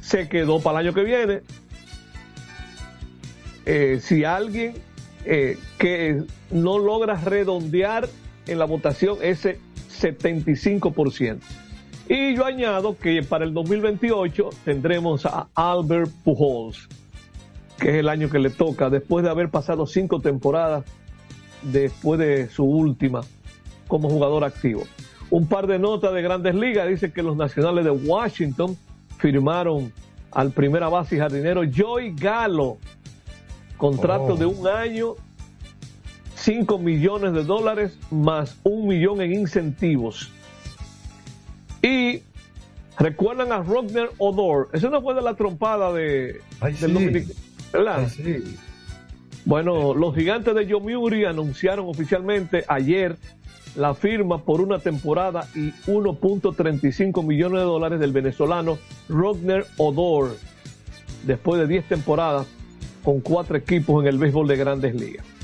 [0.00, 1.42] se quedó para el año que viene.
[3.66, 4.74] Eh, si alguien
[5.24, 8.08] eh, que no logra redondear
[8.46, 9.58] en la votación ese
[10.00, 11.38] 75%.
[12.08, 16.88] Y yo añado que para el 2028 tendremos a Albert Pujols,
[17.78, 20.84] que es el año que le toca, después de haber pasado cinco temporadas
[21.62, 23.22] después de su última
[23.88, 24.84] como jugador activo.
[25.30, 26.88] Un par de notas de grandes ligas.
[26.88, 28.76] Dice que los nacionales de Washington
[29.18, 29.92] firmaron
[30.30, 32.78] al primera base y jardinero Joey Galo.
[33.76, 34.36] Contrato Oh.
[34.36, 35.14] de un año,
[36.36, 40.30] 5 millones de dólares más un millón en incentivos.
[41.82, 42.22] Y
[42.98, 44.68] recuerdan a Rodner Odor.
[44.72, 46.92] Eso no fue de la trompada de, Ay, del sí.
[46.92, 47.40] dominicano.
[47.72, 47.98] ¿verdad?
[47.98, 48.56] Ay, sí.
[49.44, 53.16] Bueno, los gigantes de Yomiuri anunciaron oficialmente ayer
[53.76, 58.78] la firma por una temporada y 1.35 millones de dólares del venezolano
[59.08, 60.36] Rodner Odor,
[61.24, 62.46] después de 10 temporadas
[63.04, 65.35] con cuatro equipos en el béisbol de grandes ligas.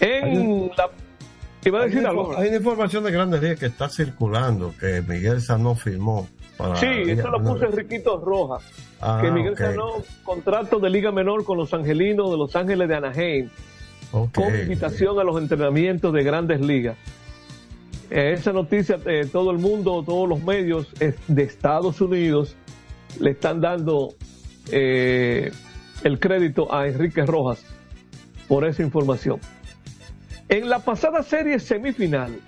[0.00, 0.90] En la...
[1.64, 2.36] ¿Iba a decir hay, una, algo?
[2.36, 6.26] hay una información de Grandes Ligas que está circulando que Miguel Sanó firmó
[6.56, 8.62] para Sí, eso lo puso Enriquito Rojas.
[9.00, 9.58] Ah, que Miguel ok.
[9.58, 9.88] ganó
[10.22, 13.50] contrato de Liga Menor con los Angelinos de Los Ángeles de Anaheim.
[14.10, 16.96] Con invitación a los entrenamientos de grandes ligas.
[18.10, 22.56] Eh, esa noticia, eh, todo el mundo, todos los medios eh, de Estados Unidos
[23.20, 24.14] le están dando
[24.72, 25.52] eh,
[26.02, 27.64] el crédito a Enrique Rojas
[28.48, 29.38] por esa información.
[30.50, 32.40] En la pasada serie semifinal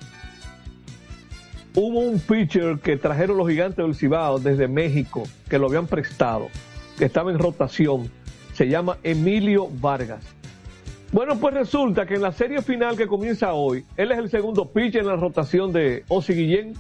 [1.77, 6.49] hubo un pitcher que trajeron los gigantes del Cibao desde México, que lo habían prestado,
[6.99, 8.11] que estaba en rotación.
[8.55, 10.25] Se llama Emilio Vargas.
[11.13, 14.73] Bueno, pues resulta que en la serie final que comienza hoy, él es el segundo
[14.73, 16.75] pitcher en la rotación de Osi Guillén.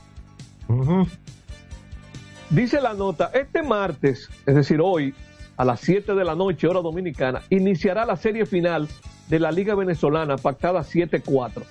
[2.50, 5.14] Dice la nota, este martes, es decir, hoy,
[5.56, 8.88] a las 7 de la noche, hora dominicana, iniciará la serie final
[9.32, 11.62] de la Liga Venezolana, pactada 7-4.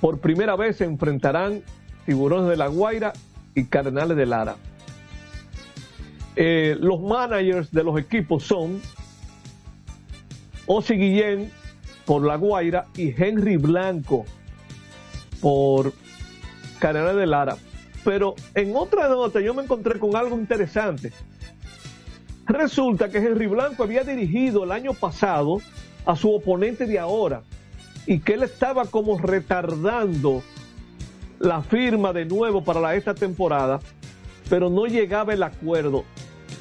[0.00, 1.62] Por primera vez se enfrentarán
[2.06, 3.12] Tiburones de la Guaira
[3.54, 4.56] y Cardenales de Lara.
[6.34, 8.80] Eh, los managers de los equipos son
[10.66, 11.52] Osi Guillén
[12.04, 14.24] por La Guaira y Henry Blanco
[15.40, 15.92] por
[16.80, 17.56] Cardenales de Lara.
[18.02, 21.12] Pero en otra nota yo me encontré con algo interesante.
[22.44, 25.60] Resulta que Henry Blanco había dirigido el año pasado
[26.06, 27.42] a su oponente de ahora
[28.06, 30.42] y que él estaba como retardando
[31.38, 33.80] la firma de nuevo para esta temporada,
[34.48, 36.04] pero no llegaba el acuerdo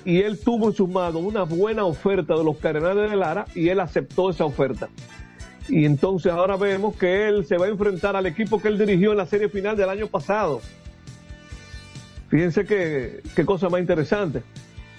[0.04, 3.70] y él tuvo en sus manos una buena oferta de los Cardenales de Lara y
[3.70, 4.90] él aceptó esa oferta.
[5.68, 9.12] Y entonces ahora vemos que él se va a enfrentar al equipo que él dirigió
[9.12, 10.62] en la serie final del año pasado.
[12.30, 14.44] Fíjense qué, qué cosa más interesante,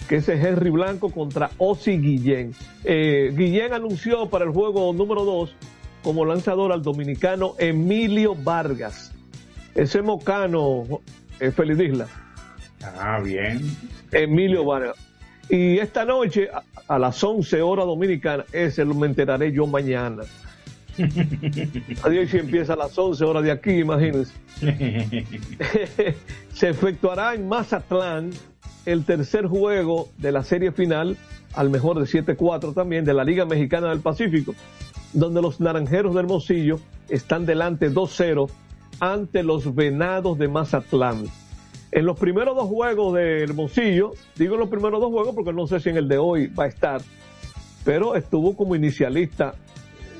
[0.07, 2.55] que ese Henry Blanco contra Osi Guillén.
[2.85, 5.55] Eh, Guillén anunció para el juego número 2
[6.03, 9.13] como lanzador al dominicano Emilio Vargas.
[9.75, 10.85] Ese mocano,
[11.41, 12.07] eh, Feliz Isla.
[12.83, 13.77] Ah, bien.
[14.13, 14.97] Emilio Vargas.
[15.49, 16.63] Y esta noche, a,
[16.95, 20.23] a las 11 horas dominicanas, ese lo me enteraré yo mañana.
[22.03, 24.33] Adiós si empieza a las 11 horas de aquí, imagínense.
[26.53, 28.31] Se efectuará en Mazatlán
[28.87, 31.17] el tercer juego de la serie final,
[31.55, 34.55] al mejor de 7-4 también, de la Liga Mexicana del Pacífico,
[35.13, 36.79] donde los Naranjeros del Hermosillo
[37.09, 38.49] están delante 2-0
[39.01, 41.25] ante los Venados de Mazatlán.
[41.93, 45.81] En los primeros dos juegos de Hermosillo, digo los primeros dos juegos porque no sé
[45.81, 47.01] si en el de hoy va a estar,
[47.85, 49.55] pero estuvo como inicialista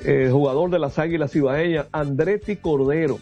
[0.05, 3.19] el jugador de las Águilas Ibaeñas, Andretti Cordero,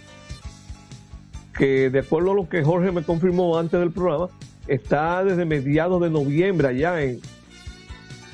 [1.57, 4.29] que de acuerdo a lo que Jorge me confirmó antes del programa,
[4.67, 7.21] está desde mediados de noviembre allá en,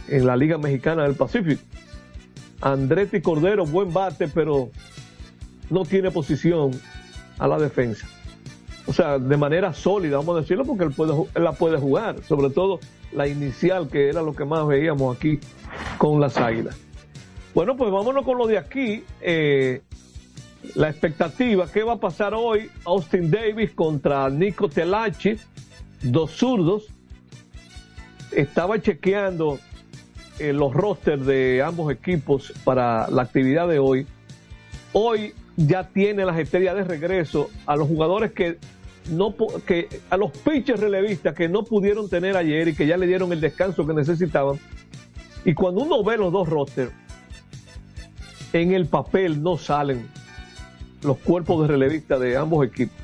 [0.09, 1.63] en la Liga Mexicana del Pacífico.
[2.61, 4.71] Andretti Cordero, buen bate, pero
[5.71, 6.73] no tiene posición
[7.39, 8.07] a la defensa.
[8.87, 12.23] O sea, de manera sólida, vamos a decirlo, porque él, puede, él la puede jugar,
[12.25, 12.81] sobre todo
[13.13, 15.39] la inicial, que era lo que más veíamos aquí
[15.99, 16.77] con las Águilas.
[17.55, 19.05] Bueno, pues vámonos con lo de aquí.
[19.21, 19.83] Eh,
[20.75, 22.71] la expectativa, ¿qué va a pasar hoy?
[22.85, 25.37] Austin Davis contra Nico Telachi,
[26.03, 26.87] dos zurdos.
[28.33, 29.59] Estaba chequeando
[30.39, 34.07] eh, los rosters de ambos equipos para la actividad de hoy.
[34.93, 38.59] Hoy ya tiene las estrellas de regreso a los jugadores que
[39.11, 39.35] no
[39.67, 43.33] que a los pitchers relevistas que no pudieron tener ayer y que ya le dieron
[43.33, 44.59] el descanso que necesitaban.
[45.45, 46.93] Y cuando uno ve los dos rosters,
[48.53, 50.09] en el papel no salen
[51.03, 52.97] los cuerpos de relevistas de ambos equipos.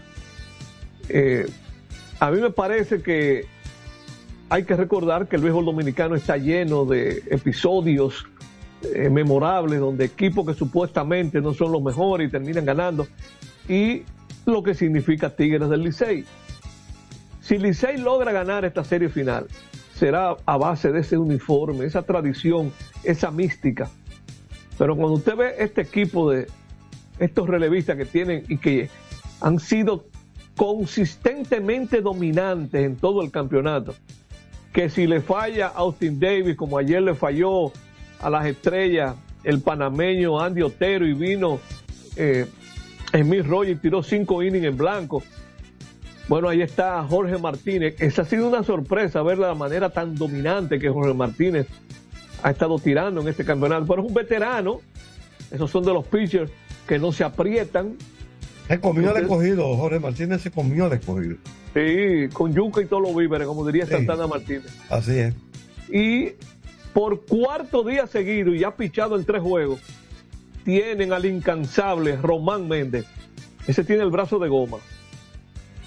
[1.08, 1.46] Eh,
[2.20, 3.46] a mí me parece que
[4.48, 8.26] hay que recordar que el béisbol dominicano está lleno de episodios
[8.82, 13.06] eh, memorables donde equipos que supuestamente no son los mejores y terminan ganando
[13.68, 14.02] y
[14.44, 16.24] lo que significa Tigres del Licey.
[17.40, 19.46] Si Licey logra ganar esta serie final,
[19.94, 23.90] será a base de ese uniforme, esa tradición, esa mística.
[24.78, 26.46] Pero cuando usted ve este equipo de
[27.18, 28.90] estos relevistas que tienen y que
[29.40, 30.04] han sido
[30.56, 33.94] consistentemente dominantes en todo el campeonato.
[34.72, 37.72] Que si le falla a Austin Davis, como ayer le falló
[38.20, 41.60] a las estrellas, el panameño Andy Otero y vino
[42.16, 42.46] eh,
[43.12, 45.22] Emil Roger, tiró cinco innings en blanco.
[46.28, 47.94] Bueno, ahí está Jorge Martínez.
[48.00, 51.68] Esa ha sido una sorpresa ver la manera tan dominante que Jorge Martínez
[52.42, 53.86] ha estado tirando en este campeonato.
[53.86, 54.80] Pero es un veterano.
[55.52, 56.50] Esos son de los pitchers
[56.88, 57.96] que no se aprietan.
[58.68, 61.36] Se comió el escogido, Jorge Martínez se comió el escogido.
[61.74, 64.66] Sí, con yuca y todos los víveres, como diría Santana Martínez.
[64.90, 65.34] Así es.
[65.88, 66.32] Y
[66.92, 69.80] por cuarto día seguido y ha pichado en tres juegos,
[70.64, 73.06] tienen al incansable Román Méndez.
[73.66, 74.78] Ese tiene el brazo de goma.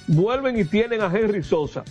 [0.08, 1.84] Vuelven y tienen a Henry Sosa,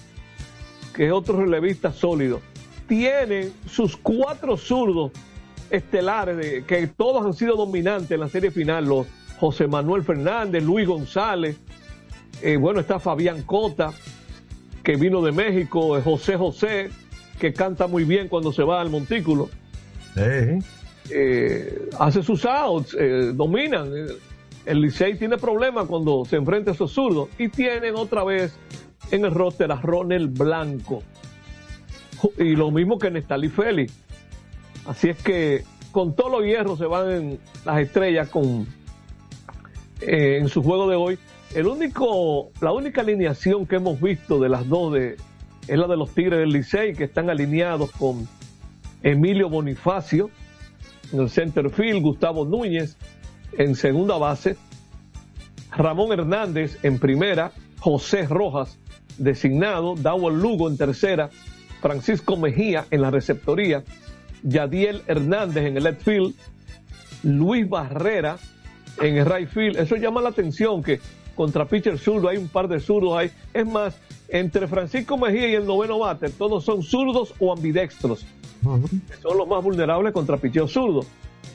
[0.95, 2.41] que es otro relevista sólido.
[2.87, 5.13] Tienen sus cuatro zurdos
[5.69, 8.87] estelares, de, que todos han sido dominantes en la serie final.
[8.87, 9.07] Los
[9.39, 11.59] José Manuel Fernández, Luis González,
[12.43, 13.93] eh, bueno, está Fabián Cota,
[14.83, 16.91] que vino de México, eh, José José,
[17.39, 19.49] que canta muy bien cuando se va al montículo.
[21.11, 23.91] Eh, hace sus outs, eh, dominan.
[24.67, 28.55] El Licey tiene problemas cuando se enfrenta a esos zurdos y tienen otra vez
[29.11, 31.03] en el roster a Ronald Blanco.
[32.37, 33.95] Y lo mismo que Nestalí Félix.
[34.87, 38.67] Así es que con todos los hierros se van en las estrellas con
[40.01, 41.19] eh, en su juego de hoy.
[41.55, 45.19] El único, la única alineación que hemos visto de las dos es
[45.67, 48.29] la de los Tigres del Licey, que están alineados con
[49.03, 50.31] Emilio Bonifacio
[51.13, 52.97] en el center field, Gustavo Núñez
[53.57, 54.57] en segunda base,
[55.71, 58.79] Ramón Hernández en primera, José Rojas
[59.17, 61.31] designado, Dawel Lugo en tercera,
[61.81, 63.85] Francisco Mejía en la receptoría,
[64.43, 66.35] Yadiel Hernández en el left field,
[67.23, 68.39] Luis Barrera
[69.01, 69.77] en el right field.
[69.77, 71.01] Eso llama la atención que
[71.35, 73.31] contra pitcher zurdo hay un par de zurdos ahí.
[73.55, 73.97] Es más,
[74.29, 78.27] entre Francisco Mejía y el noveno bate, todos son zurdos o ambidextros.
[79.23, 81.03] Son los más vulnerables contra picheo zurdo.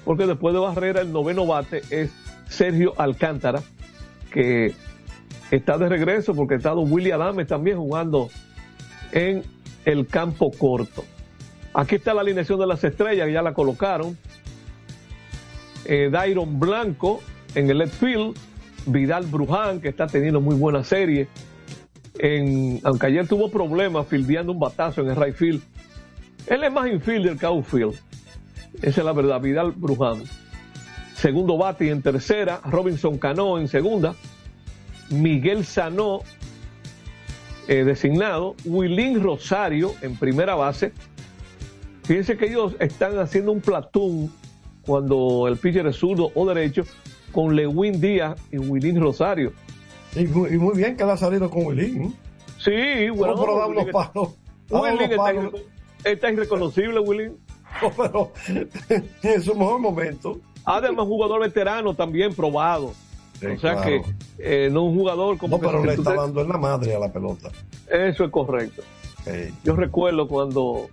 [0.06, 2.12] Porque después de Barrera, el noveno bate es
[2.48, 3.62] Sergio Alcántara,
[4.32, 4.74] que
[5.52, 8.30] está de regreso porque ha estado Willy Adame también jugando
[9.12, 9.44] en
[9.86, 11.04] el campo corto.
[11.74, 14.18] Aquí está la alineación de las estrellas, ya la colocaron.
[15.86, 17.22] Eh, Dairon Blanco
[17.56, 18.36] en el left field,
[18.86, 21.28] Vidal Bruján, que está teniendo muy buena serie.
[22.84, 25.62] Aunque ayer tuvo problemas fildeando un batazo en el right field.
[26.48, 27.96] Él es más infielder que outfield.
[28.82, 29.42] Esa es la verdad.
[29.42, 30.24] Vidal Bruján.
[31.16, 32.60] Segundo bate en tercera.
[32.66, 34.16] Robinson Cano en segunda.
[35.10, 36.22] Miguel Sanó
[37.68, 38.56] eh, designado.
[38.66, 40.92] Willín Rosario en primera base.
[42.04, 44.32] Fíjense que ellos están haciendo un platón
[44.86, 46.84] cuando el pitcher es zurdo o derecho
[47.34, 49.52] con Lewin Díaz y Willín Rosario.
[50.16, 52.04] Y muy, y muy, bien que él ha salido con Willín.
[52.04, 52.12] ¿eh?
[52.60, 53.36] Sí, bueno.
[53.36, 54.30] No, pero da unos palos.
[54.70, 55.34] Willín está,
[56.06, 57.38] está, irreconocible, Willín.
[57.82, 58.32] No, pero
[59.24, 60.40] en su mejor momento.
[60.64, 62.94] Además, jugador veterano también probado.
[63.40, 64.04] Sí, o sea claro.
[64.38, 66.96] que eh, no un jugador como No, pero que le está dando en la madre
[66.96, 67.50] a la pelota.
[67.90, 68.84] Eso es correcto.
[69.26, 69.54] Sí.
[69.64, 70.90] Yo recuerdo cuando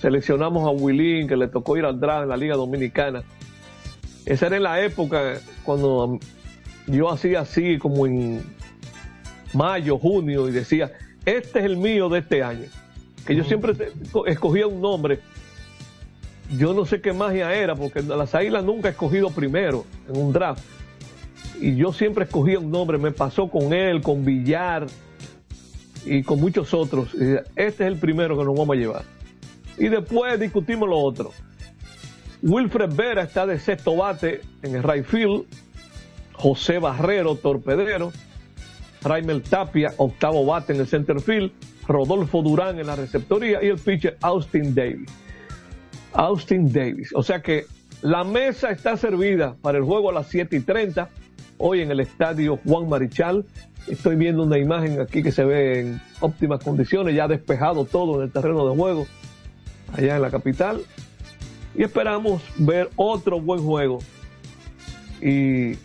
[0.00, 3.22] seleccionamos a Willín, que le tocó ir al draft en la Liga Dominicana.
[4.26, 6.18] Esa era en la época cuando
[6.86, 8.42] yo hacía así, como en
[9.52, 10.92] mayo, junio, y decía,
[11.24, 12.66] este es el mío de este año.
[13.26, 13.74] Que yo siempre
[14.26, 15.20] escogía un nombre.
[16.58, 20.32] Yo no sé qué magia era, porque las águilas nunca he escogido primero en un
[20.32, 20.62] draft.
[21.60, 22.98] Y yo siempre escogía un nombre.
[22.98, 24.86] Me pasó con él, con Villar
[26.04, 27.14] y con muchos otros.
[27.14, 29.04] Y decía, este es el primero que nos vamos a llevar.
[29.78, 31.32] Y después discutimos lo otro.
[32.44, 35.46] Wilfred Vera está de sexto bate en el right field.
[36.34, 38.12] José Barrero, torpedero.
[39.00, 41.52] Raimel Tapia, octavo bate en el center field.
[41.88, 43.64] Rodolfo Durán en la receptoría.
[43.64, 45.08] Y el pitcher Austin Davis.
[46.12, 47.14] Austin Davis.
[47.14, 47.64] O sea que
[48.02, 51.08] la mesa está servida para el juego a las 7 y 30.
[51.56, 53.46] Hoy en el estadio Juan Marichal.
[53.86, 58.24] Estoy viendo una imagen aquí que se ve en óptimas condiciones, ya despejado todo en
[58.24, 59.06] el terreno de juego,
[59.94, 60.82] allá en la capital.
[61.74, 63.98] Y esperamos ver otro buen juego.
[65.20, 65.76] Y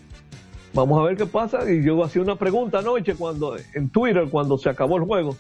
[0.74, 1.70] vamos a ver qué pasa.
[1.70, 5.36] Y yo hacía una pregunta anoche cuando, en Twitter cuando se acabó el juego.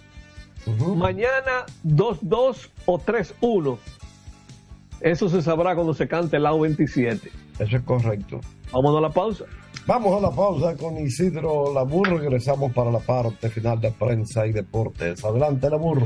[0.95, 3.77] Mañana 2-2 o 3-1.
[5.01, 7.31] Eso se sabrá cuando se cante el lado 27.
[7.59, 8.41] Eso es correcto.
[8.71, 9.45] Vamos a la pausa.
[9.87, 14.51] Vamos a la pausa con Isidro Laburro regresamos para la parte final de prensa y
[14.51, 15.23] deportes.
[15.23, 16.05] Adelante, Laburro.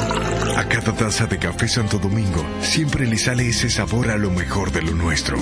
[0.61, 4.71] A cada taza de café Santo Domingo siempre le sale ese sabor a lo mejor
[4.71, 5.37] de lo nuestro.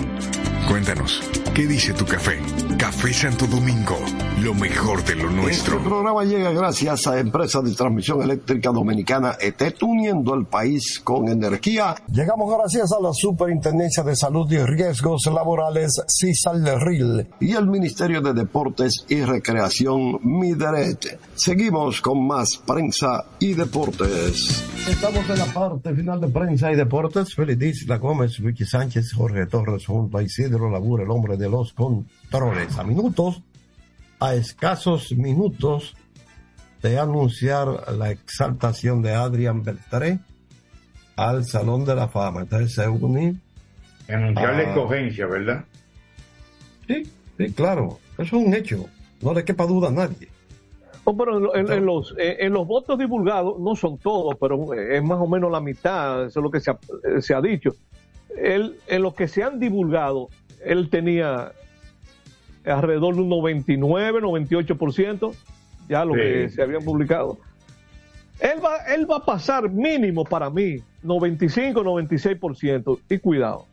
[0.65, 1.21] Cuéntanos,
[1.53, 2.39] ¿qué dice tu café?
[2.77, 3.99] Café Santo Domingo,
[4.43, 5.83] lo mejor de lo Este nuestro.
[5.83, 11.95] programa llega gracias a Empresa de Transmisión Eléctrica Dominicana ETET, uniendo el país con energía.
[12.07, 18.21] Llegamos gracias a la Superintendencia de Salud y Riesgos Laborales, CISAL RIL, y el Ministerio
[18.21, 21.19] de Deportes y Recreación, MIDERET.
[21.35, 24.63] Seguimos con más prensa y deportes.
[24.87, 27.35] Estamos en la parte final de prensa y deportes.
[27.35, 31.73] Feliz La Gómez, Vicky Sánchez, Jorge Torres, junto a Isidro Labur, el hombre de los
[31.73, 32.77] controles.
[32.77, 33.41] A minutos,
[34.19, 35.95] a escasos minutos
[36.81, 40.19] de anunciar la exaltación de Adrián Beltré
[41.15, 42.41] al Salón de la Fama.
[42.41, 43.41] Entonces se unen.
[44.07, 45.65] Anunciar la escogencia, ¿verdad?
[46.87, 47.03] Sí,
[47.37, 47.99] sí, claro.
[48.17, 48.85] Eso es un hecho.
[49.21, 50.29] No le quepa duda a nadie.
[51.05, 54.73] No, pero en, en- en los, eh, en los votos divulgados, no son todos, pero
[54.73, 56.73] es más o menos la mitad, eso es lo que se ha,
[57.15, 57.71] eh, se ha dicho.
[58.37, 60.29] Él, en los que se han divulgado,
[60.63, 61.51] él tenía
[62.71, 65.33] alrededor de un 99, 98%,
[65.87, 66.19] ya lo Sí.
[66.19, 67.37] que se habían publicado.
[68.39, 73.65] Él va, él va a pasar mínimo para mí, 95, 96%, y cuidado.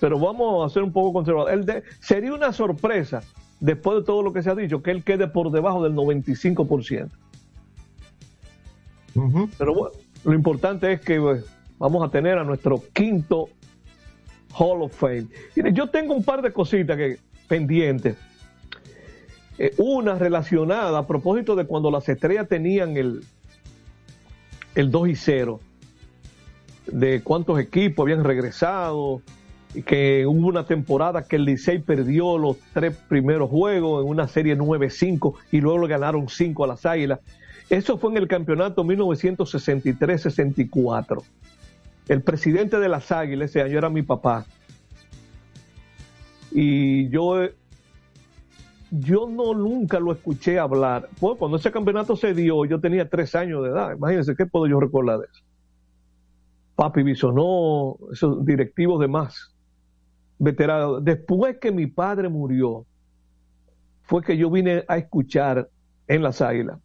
[0.00, 1.54] Pero vamos a ser un poco conservadores.
[1.58, 3.22] Él de- sería una sorpresa,
[3.60, 7.10] después de todo lo que se ha dicho, que él quede por debajo del 95%.
[9.58, 9.90] Pero bueno,
[10.24, 11.42] lo importante es que eh,
[11.78, 13.48] vamos a tener a nuestro quinto
[14.56, 15.26] Hall of Fame.
[15.56, 17.18] Mire, yo tengo un par de cositas que
[17.48, 18.16] pendientes.
[19.58, 23.24] Eh, una relacionada a propósito de cuando las estrellas tenían el,
[24.76, 25.60] el 2 y 0,
[26.86, 29.22] de cuántos equipos habían regresado,
[29.84, 34.56] que hubo una temporada que el Licey perdió los tres primeros juegos en una serie
[34.56, 37.20] 9-5 y luego le ganaron 5 a las Águilas.
[37.68, 41.22] Eso fue en el campeonato 1963-64.
[42.08, 44.46] El presidente de las Águilas ese año era mi papá.
[46.60, 47.36] Y yo,
[48.90, 51.08] yo no nunca lo escuché hablar.
[51.20, 53.94] Pues cuando ese campeonato se dio, yo tenía tres años de edad.
[53.94, 55.44] Imagínense, ¿qué puedo yo recordar de eso?
[56.74, 59.54] Papi Bisonó, esos directivos de más,
[60.40, 61.04] veteranos.
[61.04, 62.84] Después que mi padre murió,
[64.02, 65.68] fue que yo vine a escuchar
[66.08, 66.80] en las Águilas.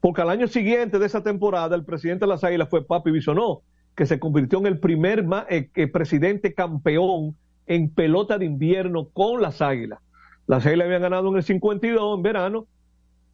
[0.00, 3.62] Porque al año siguiente de esa temporada, el presidente de las Águilas fue Papi Bisonó,
[3.94, 7.36] que se convirtió en el primer eh, eh, presidente campeón
[7.66, 9.98] en pelota de invierno con las Águilas.
[10.46, 12.66] Las Águilas habían ganado en el 52 en verano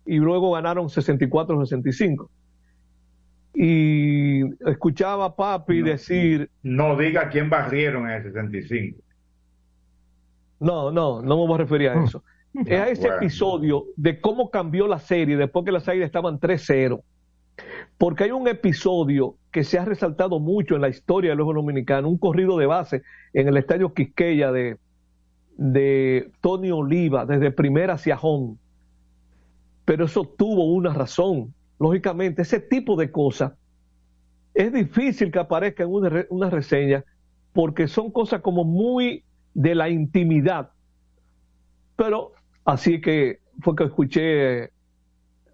[0.06, 2.28] y luego ganaron 64-65.
[3.54, 8.98] Y escuchaba a Papi decir, No diga quién barrieron en el 65.
[10.60, 12.22] no, no, no me voy a referir a eso.
[12.54, 13.16] Es a ese Bueno.
[13.16, 17.02] episodio de cómo cambió la serie después que las Águilas estaban 3-0.
[17.98, 21.62] Porque hay un episodio que se ha resaltado mucho en la historia de los Juegos
[21.62, 24.78] dominicanos, un corrido de base en el estadio Quisqueya de,
[26.40, 28.56] Tony Oliva, desde primera hacia home.
[29.84, 31.54] Pero eso tuvo una razón.
[31.78, 33.52] Lógicamente, ese tipo de cosas
[34.54, 37.04] es difícil que aparezca en una, una reseña
[37.52, 39.24] porque son cosas como muy
[39.54, 40.70] de la intimidad.
[41.96, 42.32] Pero
[42.64, 44.70] así que fue que escuché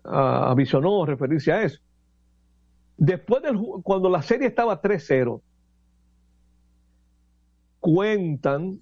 [0.04, 1.80] a, a referirse a eso.
[2.98, 5.40] Después del cuando la serie estaba 3-0,
[7.80, 8.80] cuentan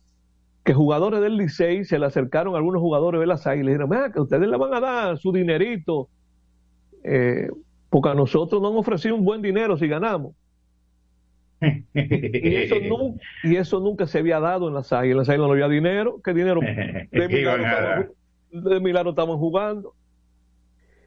[0.65, 3.71] que jugadores del Licey se le acercaron a algunos jugadores de las Águilas y le
[3.73, 6.09] dijeron, "Vea, que ustedes le van a dar su dinerito,
[7.05, 7.49] eh,
[7.89, 10.35] porque a nosotros nos han ofrecido un buen dinero si ganamos.
[11.95, 15.13] Y eso, nu- y eso nunca se había dado en las águilas.
[15.13, 16.21] En las águilas no había dinero.
[16.23, 16.61] ¿Qué dinero?
[17.13, 18.09] De milagro, estaban, dar.
[18.53, 19.95] ju- de milagro estaban jugando.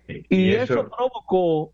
[0.07, 1.72] Y, y eso, eso- provocó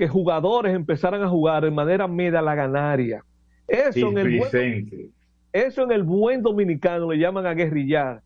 [0.00, 3.22] que jugadores empezaran a jugar de manera medalaganaria.
[3.68, 5.12] Eso en, el buen,
[5.52, 8.22] eso en el buen dominicano le llaman a guerrillar.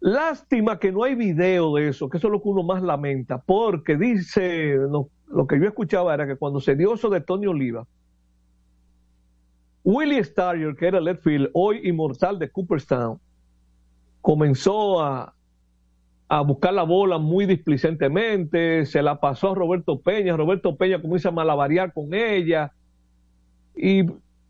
[0.00, 3.38] Lástima que no hay video de eso, que eso es lo que uno más lamenta,
[3.38, 7.86] porque dice, lo que yo escuchaba era que cuando se dio eso de Tony Oliva,
[9.82, 13.18] Willie Starrier, que era el left field, hoy inmortal de Cooperstown,
[14.20, 15.33] comenzó a,
[16.28, 21.28] a buscar la bola muy displicentemente, se la pasó a Roberto Peña, Roberto Peña comienza
[21.28, 22.72] a malabarear con ella,
[23.76, 24.06] y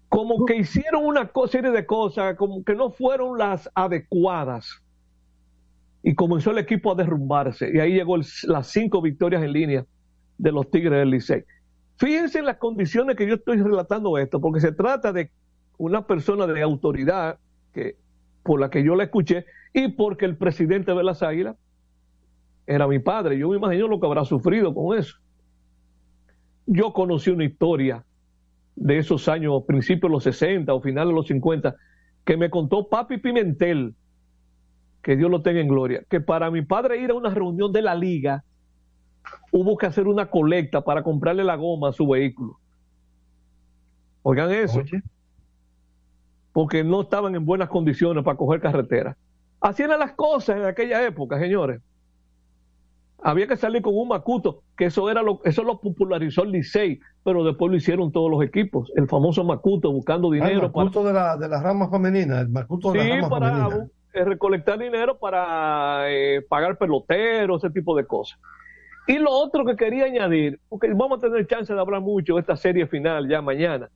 [0.09, 4.81] como que hicieron una serie de cosas como que no fueron las adecuadas.
[6.03, 7.71] Y comenzó el equipo a derrumbarse.
[7.75, 9.87] Y ahí llegó las cinco victorias en línea
[10.37, 11.45] de los Tigres del Licey.
[11.97, 15.31] Fíjense en las condiciones que yo estoy relatando esto, porque se trata de
[15.79, 17.39] una persona de autoridad
[17.73, 17.97] que
[18.43, 21.57] por la que yo la escuché y porque el presidente de las Águilas
[22.67, 23.39] era mi padre.
[23.39, 25.17] Yo me imagino lo que habrá sufrido con eso.
[26.67, 28.05] Yo conocí una historia
[28.77, 31.77] de esos años, principios de los 60 o finales de los 50,
[32.25, 33.95] que me contó Papi Pimentel,
[35.03, 37.83] que Dios lo tenga en gloria, que para mi padre ir a una reunión de
[37.83, 38.45] la liga,
[39.53, 42.59] hubo que hacer una colecta para comprarle la goma a su vehículo.
[44.23, 44.83] Oigan eso.
[46.53, 49.17] Porque no estaban en buenas condiciones para coger carretera.
[49.61, 51.81] Así eran las cosas en aquella época, señores.
[53.27, 57.01] Había que salir con un macuto, que eso era lo, eso lo popularizó el Licey,
[57.25, 58.93] pero después lo hicieron todos los equipos.
[58.97, 62.41] El famoso macuto buscando Ah, el dinero para Macuto de la, de la rama femenina,
[62.41, 68.05] el Macuto de Sí, para eh, recolectar dinero para eh, pagar peloteros, ese tipo de
[68.05, 68.39] cosas.
[69.07, 72.41] Y lo otro que quería añadir, porque vamos a tener chance de hablar mucho de
[72.41, 73.89] esta serie final ya mañana.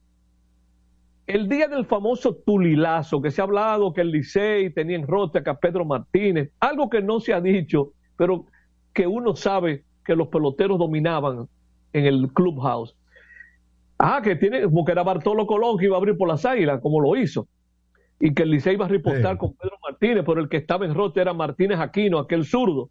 [1.26, 5.42] El día del famoso Tulilazo, que se ha hablado que el Licey tenía en rota
[5.44, 8.46] a Pedro Martínez, algo que no se ha dicho, pero
[8.92, 11.48] que uno sabe que los peloteros dominaban
[11.92, 12.94] en el clubhouse.
[13.98, 17.00] Ah, que tiene, porque era Bartolo Colón que iba a abrir por las águilas, como
[17.00, 17.48] lo hizo.
[18.20, 20.94] Y que el Licey iba a reportar con Pedro Martínez, pero el que estaba en
[20.94, 22.90] rota era Martínez Aquino, aquel zurdo.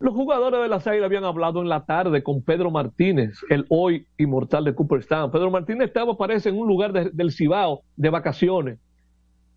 [0.00, 4.06] Los jugadores de las águilas habían hablado en la tarde con Pedro Martínez, el hoy
[4.18, 5.30] inmortal de Cooperstown.
[5.30, 8.78] Pedro Martínez estaba, parece, en un lugar del Cibao de vacaciones.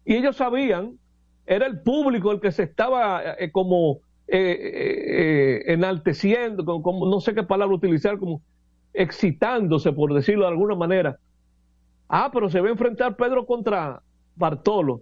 [0.06, 0.98] Y ellos sabían,
[1.46, 4.00] era el público el que se estaba eh, como
[4.30, 8.42] eh, eh, enalteciendo, como, no sé qué palabra utilizar, como
[8.94, 11.18] excitándose, por decirlo de alguna manera.
[12.10, 14.02] Ah, pero se va a enfrentar Pedro contra
[14.36, 15.02] Bartolo.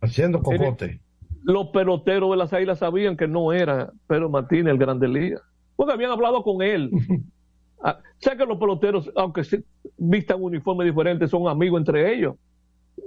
[0.00, 1.00] Haciendo cojote.
[1.42, 5.40] Los peloteros de las águilas sabían que no era Pedro Martínez el Grande Liga,
[5.76, 6.90] porque habían hablado con él.
[7.82, 9.64] ah, sé que los peloteros, aunque se
[9.98, 12.36] vistan uniformes diferentes, son amigos entre ellos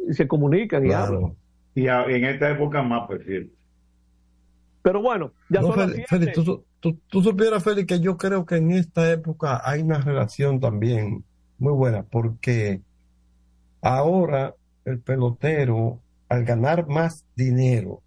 [0.07, 1.35] y se comunican y hablan.
[1.75, 3.62] Y en esta época más, por cierto.
[4.83, 8.45] Pero bueno, ya No, son las Félix, tú, tú- tú supieras, Félix, que yo creo
[8.45, 11.23] que en esta época hay una relación también
[11.57, 12.81] muy buena, porque
[13.81, 14.53] ahora
[14.85, 18.01] el pelotero, al ganar más dinero,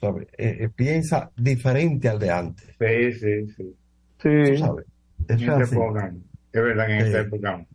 [0.00, 0.26] ¿sabe?
[0.36, 2.66] Eh, eh, piensa diferente al de antes.
[2.78, 3.76] Sí, sí, sí.
[4.18, 4.86] Tú sabes.
[5.28, 5.74] Es así.
[5.76, 6.12] época,
[6.52, 7.26] es verdad, en esta Sí.
[7.28, 7.66] época.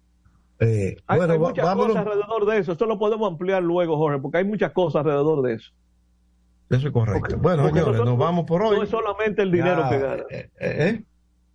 [0.60, 1.96] Eh, Hay, bueno, hay muchas vámonos.
[1.96, 2.72] cosas alrededor de eso.
[2.74, 5.72] Esto lo podemos ampliar luego, Jorge, porque hay muchas cosas alrededor de eso.
[6.70, 7.38] Eso es correcto.
[7.38, 8.76] bueno, Porque señores, nosotros- nos vamos por hoy.
[8.78, 10.24] No es solamente el dinero Ya, que gana.
[10.30, 11.04] eh, eh,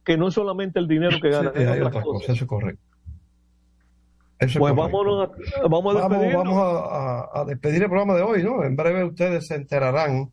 [0.05, 1.53] Que no es solamente el dinero que gana.
[1.55, 2.83] Sí, es eso es correcto.
[4.39, 6.45] Eso es Pues vámonos a, vamos a Vamos, despedirnos.
[6.45, 8.65] vamos a, a- a despedir el programa de hoy, ¿no?
[8.65, 10.31] En breve ustedes se enterarán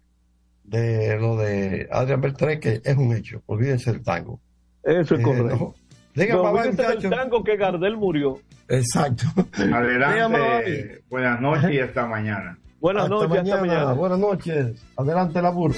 [0.64, 3.42] de lo de Adrián Beltré, que es un hecho.
[3.48, 4.40] Olvídense del tango.
[4.84, 5.56] Eso es Eh, correcto.
[5.56, 5.74] no.
[6.16, 8.38] Diga, No, mamá, fíjense del tango que Gardel murió.
[8.68, 9.26] Exacto.
[9.58, 9.78] Diga.
[9.78, 12.58] Adelante, buenas noches y hasta mañana.
[12.80, 13.62] Buenas Hasta noches, hasta mañana.
[13.62, 13.94] mañana.
[13.94, 14.78] Buenas noches.
[14.96, 15.76] Adelante, la burro.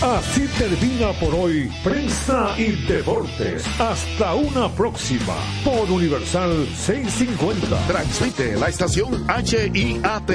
[0.00, 3.66] Así termina por hoy Prensa y Deportes.
[3.80, 5.34] Hasta una próxima
[5.64, 7.76] por Universal 650.
[7.88, 10.30] Transmite la estación HIAT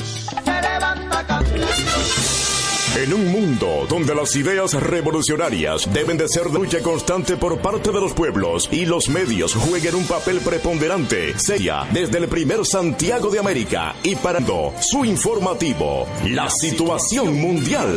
[2.97, 7.93] En un mundo donde las ideas revolucionarias deben de ser de lucha constante por parte
[7.93, 13.31] de los pueblos y los medios jueguen un papel preponderante, seria desde el primer Santiago
[13.31, 17.97] de América y parando su informativo, la situación mundial.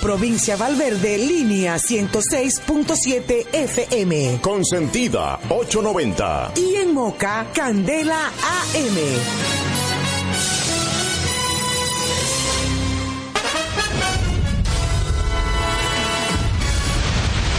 [0.00, 4.40] Provincia Valverde, línea 106.7 FM.
[4.42, 6.52] Consentida 890.
[6.56, 9.69] Y en Moca, Candela AM.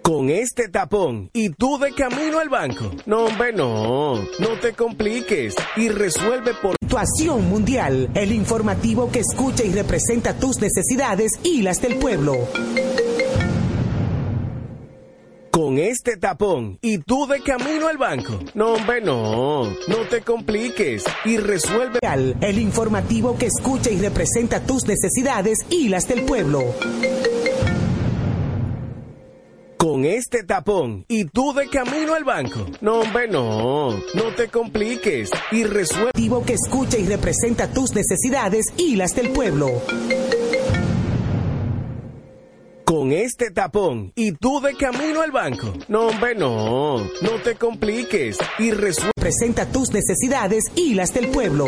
[0.00, 2.90] Con este tapón y tú de camino al banco.
[3.04, 4.14] No, hombre, no.
[4.14, 8.08] No te compliques y resuelve por Situación mundial.
[8.14, 12.48] El informativo que escucha y representa tus necesidades y las del pueblo.
[15.88, 18.38] Este tapón y tú de camino al banco.
[18.52, 19.64] No, hombre, no.
[19.64, 22.00] No te compliques y resuelve
[22.42, 26.74] El informativo que escucha y representa tus necesidades y las del pueblo.
[29.78, 32.66] Con este tapón y tú de camino al banco.
[32.82, 33.92] No, hombre, no.
[34.12, 39.30] No te compliques y resuelve Informativo que escucha y representa tus necesidades y las del
[39.30, 39.70] pueblo.
[43.10, 45.72] Con este tapón y tú de camino al banco.
[45.88, 46.98] No, hombre, no.
[46.98, 51.66] No te compliques y resuelve Presenta tus necesidades y las del pueblo.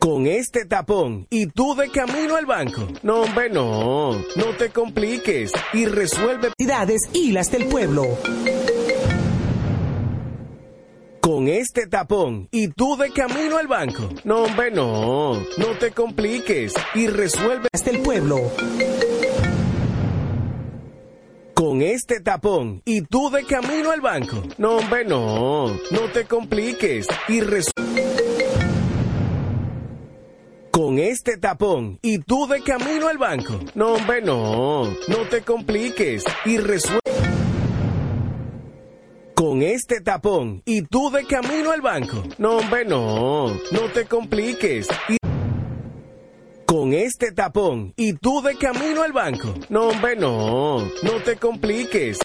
[0.00, 2.88] Con este tapón y tú de camino al banco.
[3.04, 4.14] No, hombre, no.
[4.34, 8.06] No te compliques y resuelve Necesidades y las del pueblo.
[11.46, 14.08] Con este tapón y tú de camino al banco.
[14.24, 15.34] No, hombre, no.
[15.34, 18.50] No te compliques y resuelve Las del pueblo.
[21.54, 24.42] Con este tapón y tú de camino al banco.
[24.58, 25.68] No, hombre, no.
[25.68, 28.04] No te compliques y resuelve
[30.72, 33.60] Con este tapón y tú de camino al banco.
[33.76, 34.82] No, hombre, no.
[34.84, 37.15] No te compliques y resuelve
[39.36, 42.22] Con este tapón y tú de camino al banco.
[42.38, 43.48] No, hombre, no.
[43.70, 44.88] No te compliques
[46.64, 49.52] con este tapón y tú de camino al banco.
[49.68, 50.78] No, hombre, no.
[50.80, 52.18] No te compliques.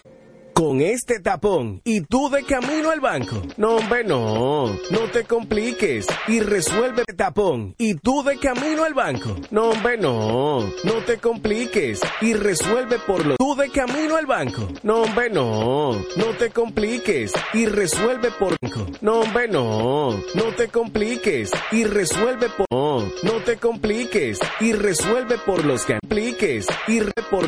[0.54, 3.40] Con este tapón y tú de camino al banco.
[3.56, 4.66] No, hombre, no.
[4.90, 9.34] No te compliques y resuelve el tapón y tú de camino al banco.
[9.50, 10.60] No, hombre, no.
[10.84, 14.68] No te compliques y resuelve por lo tú de camino al banco.
[14.82, 15.92] No, hombre, no.
[16.16, 18.54] No te compliques y resuelve por
[19.00, 20.10] No, hombre, no.
[20.34, 25.98] No te compliques y resuelve por No, no te compliques y resuelve por los que
[26.00, 27.40] compliques y re por